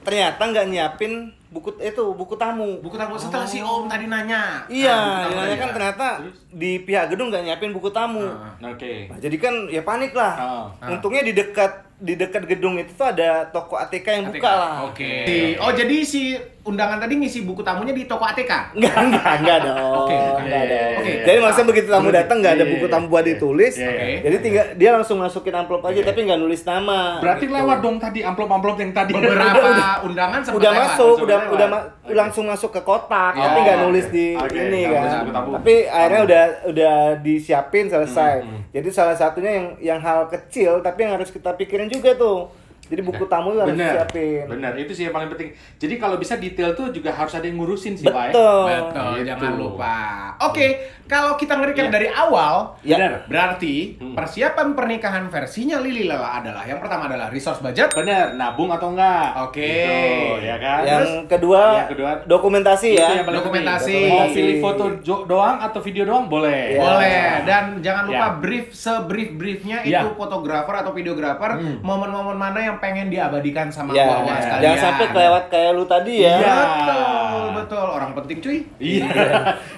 Ternyata 0.00 0.40
nggak 0.40 0.66
nyiapin 0.66 1.12
buku 1.52 1.76
itu 1.76 2.04
buku 2.16 2.32
tamu. 2.32 2.80
Buku 2.80 2.96
tamu 2.96 3.20
setelah 3.20 3.44
si 3.44 3.60
Om 3.60 3.84
tadi 3.84 4.08
nanya. 4.08 4.64
Iya, 4.64 4.96
Ah, 4.96 5.28
tamu 5.28 5.36
nanya 5.36 5.56
kan 5.58 5.68
ya. 5.68 5.74
ternyata 5.76 6.06
di 6.48 6.70
pihak 6.80 7.12
gedung 7.12 7.28
nggak 7.28 7.44
nyiapin 7.44 7.74
buku 7.76 7.92
tamu. 7.92 8.24
Ah. 8.24 8.56
Oke. 8.64 9.12
Nah, 9.12 9.20
jadi 9.20 9.36
kan 9.36 9.54
ya 9.68 9.84
panik 9.84 10.16
lah. 10.16 10.34
Oh. 10.40 10.66
Untungnya 10.88 11.20
di 11.20 11.36
dekat 11.36 11.84
di 12.00 12.16
dekat 12.16 12.48
gedung 12.48 12.80
itu 12.80 12.96
tuh 12.96 13.12
ada 13.12 13.44
toko 13.46 13.76
ATK 13.76 14.06
yang 14.08 14.24
buka 14.32 14.48
lah. 14.48 14.72
Oke. 14.88 15.60
Oh, 15.60 15.68
jadi 15.68 15.96
si 16.00 16.32
undangan 16.62 16.98
tadi 16.98 17.16
ngisi 17.16 17.42
buku 17.42 17.60
tamunya 17.60 17.90
di 17.90 18.04
toko 18.04 18.22
ATK? 18.22 18.74
Enggak, 18.74 18.94
enggak, 18.94 19.32
enggak 19.38 19.58
dong. 19.62 19.78
Oke, 19.98 20.12
oke. 20.12 20.42
Enggak 20.42 20.64
dong. 20.66 20.92
Oke. 20.94 21.12
Jadi 21.22 21.38
maksudnya 21.38 21.66
begitu 21.66 21.88
tamu 21.88 22.08
datang 22.10 22.36
nggak 22.38 22.52
ada 22.52 22.60
Iya, 22.60 22.70
buku 22.70 22.84
iya, 22.84 22.92
tamu 22.92 23.06
buat 23.06 23.20
iya. 23.20 23.30
ditulis. 23.30 23.74
Iya, 23.74 23.90
iya. 23.90 24.18
Jadi 24.20 24.36
tinggal 24.38 24.66
dia 24.74 24.90
langsung 24.92 25.16
masukin 25.16 25.54
amplop 25.54 25.82
aja 25.82 26.00
tapi 26.02 26.18
nggak 26.22 26.38
nulis 26.38 26.60
nama. 26.62 27.00
Berarti 27.18 27.44
Gitu. 27.44 27.56
lewat 27.56 27.78
dong 27.80 27.96
tadi 27.96 28.20
amplop-amplop 28.20 28.76
yang 28.78 28.92
tadi. 28.92 29.12
Beberapa 29.12 29.68
undangan 30.02 30.40
sempat 30.40 30.58
udah 30.58 30.70
lewat. 30.70 30.84
masuk, 30.86 31.16
udah 31.18 31.38
lewat. 31.38 31.52
udah 31.52 31.66
ma- 31.66 31.86
Oke. 32.00 32.12
langsung 32.12 32.44
masuk 32.44 32.70
ke 32.70 32.80
kotak, 32.80 33.32
Oh, 33.32 33.40
tapi 33.40 33.58
nggak 33.60 33.76
oke. 33.76 33.84
nulis 33.86 34.06
di 34.08 34.26
Oke, 34.34 34.58
ini 34.58 34.80
kan. 34.86 35.08
Tapi 35.30 35.74
akhirnya 35.86 36.22
udah 36.22 36.42
udah 36.66 36.94
disiapin 37.20 37.86
selesai. 37.86 38.34
Hmm, 38.40 38.60
Jadi 38.70 38.88
salah 38.90 39.14
satunya 39.14 39.50
yang 39.52 39.66
yang 39.80 40.00
hal 40.00 40.26
kecil 40.26 40.78
tapi 40.80 41.02
yang 41.02 41.14
harus 41.14 41.28
kita 41.28 41.50
pikirin 41.52 41.86
juga 41.86 42.12
tuh. 42.14 42.59
Jadi 42.90 43.00
buku 43.00 43.24
tamu 43.24 43.54
harus 43.54 43.70
Bener, 43.70 43.94
disiapin. 43.94 44.44
bener. 44.44 44.72
Itu 44.76 44.90
sih 44.90 45.06
yang 45.06 45.14
paling 45.14 45.30
penting. 45.30 45.48
Jadi 45.78 45.94
kalau 45.94 46.16
bisa 46.16 46.34
detail 46.34 46.74
tuh 46.74 46.90
juga 46.90 47.10
harus 47.10 47.30
ada 47.30 47.42
yang 47.42 47.54
ngurusin 47.54 47.94
sih, 47.94 48.02
Pak. 48.04 48.34
Betul. 48.34 48.66
Betul, 48.66 49.10
Gitu. 49.14 49.26
jangan 49.30 49.52
lupa. 49.54 49.96
Oke, 50.42 50.66
kalau 51.04 51.34
kita 51.34 51.54
nge-recap 51.54 51.86
Iya. 51.86 51.92
dari 51.92 52.08
awal, 52.08 52.54
Ya. 52.80 52.96
Bener. 52.96 53.12
berarti 53.24 53.74
Hmm. 53.94 54.12
persiapan 54.12 54.74
pernikahan 54.74 55.24
versinya 55.26 55.78
Lili 55.78 56.02
Lela 56.02 56.34
adalah 56.34 56.64
yang 56.64 56.76
pertama 56.76 57.06
adalah 57.06 57.28
resource 57.28 57.60
budget. 57.60 57.92
Bener, 57.92 58.34
nabung 58.34 58.68
atau 58.68 58.90
enggak? 58.90 59.38
Oke. 59.44 59.62
Gitu, 59.62 60.42
ya 60.42 60.56
kan? 60.56 60.80
Yang 60.80 60.98
Terus, 60.98 61.12
kedua, 61.30 61.62
yang 61.76 61.88
kedua, 61.88 62.10
dokumentasi 62.24 62.88
ya. 62.92 63.08
yang 63.14 63.28
Dokumentasi. 63.30 63.98
Mau 64.08 64.26
pilih 64.28 64.56
foto 64.58 64.84
jo- 65.00 65.24
doang 65.24 65.60
atau 65.60 65.78
video 65.78 66.02
doang 66.02 66.26
boleh. 66.26 66.74
Ya. 66.74 66.80
Boleh 66.80 67.22
dan 67.44 67.64
jangan 67.78 68.04
lupa 68.04 68.26
Ya. 68.26 68.36
brief 68.36 68.66
sebrief 68.72 69.30
briefnya 69.32 69.78
Ya. 69.82 70.02
itu 70.02 70.16
fotografer 70.16 70.74
atau 70.74 70.90
videografer 70.90 71.50
Hmm. 71.52 71.78
momen-momen 71.80 72.34
mana 72.34 72.58
yang 72.58 72.76
pengen 72.80 73.06
diabadikan 73.06 73.68
sama 73.68 73.92
Ya, 73.92 74.04
gua 74.04 74.24
ya. 74.26 74.40
sekalian. 74.40 74.62
jangan 74.62 74.78
sampai 74.82 75.06
kelewat 75.08 75.44
kayak 75.46 75.70
lu 75.72 75.84
tadi 75.84 76.14
ya. 76.18 76.34
Iya. 76.34 76.56
Betul, 76.56 77.29
betul. 77.60 77.86
Orang 77.86 78.10
penting 78.14 78.38
cuy. 78.38 78.58
Iya. 78.76 79.08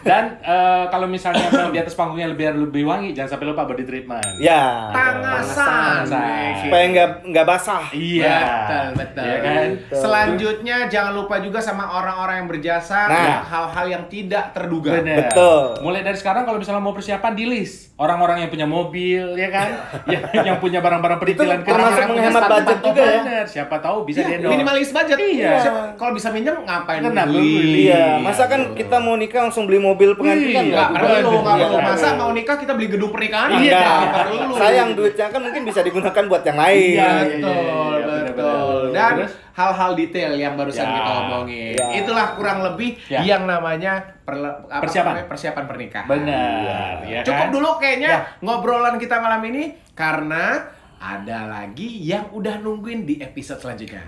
Dan 0.03 0.25
eh, 0.39 0.85
kalau 0.89 1.07
misalnya 1.07 1.47
mau 1.49 1.69
di 1.69 1.79
atas 1.79 1.93
panggungnya 1.93 2.29
lebih 2.29 2.47
lebih 2.63 2.85
wangi, 2.85 3.13
jangan 3.13 3.31
sampai 3.33 3.47
lupa 3.47 3.65
body 3.65 3.83
treatment. 3.83 4.39
Ya. 4.39 4.91
Tangasan. 4.91 6.07
Tangasan. 6.07 6.61
Supaya 6.61 6.85
nggak 6.89 7.09
nggak 7.27 7.47
basah. 7.47 7.85
Iya. 7.91 8.37
Betul, 8.39 8.87
betul. 8.97 9.25
Iya 9.25 9.37
kan? 9.39 9.67
Selanjutnya 9.93 10.77
jangan 10.87 11.13
lupa 11.15 11.39
juga 11.39 11.59
sama 11.59 11.89
orang-orang 11.93 12.37
yang 12.39 12.49
berjasa 12.49 12.99
Nah. 13.05 13.41
hal-hal 13.43 13.87
yang 13.89 14.05
tidak 14.07 14.53
terduga. 14.53 14.95
Bener. 14.95 15.27
Betul. 15.27 15.81
Mulai 15.81 16.03
dari 16.03 16.15
sekarang 16.15 16.43
kalau 16.43 16.57
misalnya 16.57 16.81
mau 16.81 16.93
persiapan 16.93 17.33
di 17.33 17.45
list 17.45 17.95
orang-orang 17.95 18.43
yang 18.43 18.51
punya 18.51 18.67
mobil, 18.67 19.25
ya 19.33 19.47
kan, 19.49 19.69
yang, 20.13 20.23
yang 20.45 20.57
punya 20.59 20.83
barang-barang 20.83 21.19
penitilan 21.19 21.59
Itu 21.61 21.69
termasuk 21.69 22.03
menghemat 22.09 22.43
budget 22.45 22.79
juga 22.81 23.03
ya. 23.03 23.23
Siapa 23.45 23.77
tahu 23.79 24.03
bisa 24.03 24.21
Iya, 24.21 24.29
diendorse. 24.33 24.53
minimalis 24.53 24.89
budget. 24.91 25.19
Iya. 25.19 25.53
Kalau 25.95 26.13
bisa 26.13 26.29
minjem 26.29 26.57
ngapain 26.59 26.99
Kenapa 27.01 27.31
beli? 27.31 27.72
Beli? 27.73 27.81
Iya, 27.83 27.97
Iya, 28.13 28.21
masa 28.21 28.45
kan 28.45 28.61
betul. 28.63 28.77
kita 28.79 28.97
mau 28.99 29.15
nikah 29.15 29.41
langsung 29.43 29.65
beli 29.65 29.79
mobil 29.79 30.11
pengantin 30.13 30.49
kan 30.49 30.63
Iya, 30.63 30.63
Nggak 30.69 30.87
nggak 30.87 31.03
perlu, 31.03 31.31
betul. 31.33 31.41
Iya, 31.51 31.67
nggak 31.67 31.85
Masa 31.89 32.09
mau 32.15 32.31
nikah 32.31 32.57
kita 32.57 32.73
beli 32.73 32.89
gedung 32.89 33.11
pernikahan? 33.11 33.49
Iya. 33.55 33.81
Nggak 33.81 34.13
perlu. 34.15 34.53
Sayang 34.55 34.91
duitnya 34.93 35.27
kan 35.29 35.41
mungkin 35.41 35.63
bisa 35.63 35.81
digunakan 35.81 36.25
buat 36.27 36.43
yang 36.43 36.59
lain. 36.59 36.93
Iya, 36.93 37.09
Betul, 37.09 37.25
iya, 37.25 37.33
iya, 37.33 37.65
iya, 37.65 38.23
betul. 38.29 38.81
bener-bener. 38.83 38.93
Dan 38.93 39.15
hal-hal 39.53 39.91
detail 39.95 40.33
yang 40.35 40.55
barusan 40.55 40.83
Ya. 40.83 40.95
kita 40.95 41.13
omongin. 41.19 41.75
Ya. 41.75 41.87
Itulah 41.95 42.27
kurang 42.35 42.59
lebih 42.63 42.91
Ya. 43.07 43.21
yang 43.27 43.45
namanya 43.45 43.93
perle- 44.23 44.65
apa 44.67 44.83
Persiapan. 44.83 45.13
namanya? 45.13 45.27
persiapan 45.27 45.65
pernikahan. 45.67 46.07
Benar, 46.07 46.95
ya 47.05 47.21
Cukup 47.23 47.47
kan? 47.47 47.51
dulu 47.51 47.69
kayaknya 47.77 48.11
Ya. 48.11 48.21
ngobrolan 48.39 48.97
kita 48.97 49.17
malam 49.19 49.43
ini 49.45 49.63
karena 49.93 50.73
ada 51.03 51.51
lagi 51.51 51.99
yang 51.99 52.31
udah 52.31 52.63
nungguin 52.63 53.03
di 53.03 53.19
episode 53.19 53.59
selanjutnya. 53.59 54.07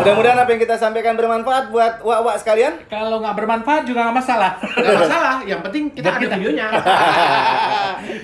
Mudah-mudahan 0.00 0.40
apa 0.40 0.48
yang 0.56 0.60
kita 0.64 0.80
sampaikan 0.80 1.12
bermanfaat 1.20 1.68
buat 1.68 2.00
wak-wak 2.00 2.40
sekalian. 2.40 2.80
Kalau 2.88 3.20
nggak 3.20 3.36
bermanfaat 3.36 3.84
juga 3.84 4.08
nggak 4.08 4.16
masalah. 4.16 4.56
Gak 4.56 4.96
masalah, 5.04 5.36
yang 5.44 5.60
penting 5.60 5.92
kita 5.92 6.08
Buat 6.08 6.16
ada 6.16 6.26
videonya. 6.32 6.66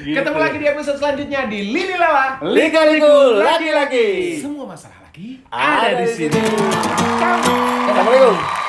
Gitu. 0.04 0.16
Ketemu 0.16 0.38
lagi 0.38 0.56
di 0.60 0.66
episode 0.68 0.96
selanjutnya 1.00 1.40
di 1.50 1.58
Lili 1.72 1.96
Lala. 1.96 2.40
Lika-liku, 2.40 3.40
laki-laki. 3.42 4.38
Semua 4.38 4.64
masalah 4.70 5.00
lagi 5.04 5.40
Ada 5.50 6.04
di 6.04 6.06
sini. 6.08 6.40
Assalamualaikum. 7.84 8.63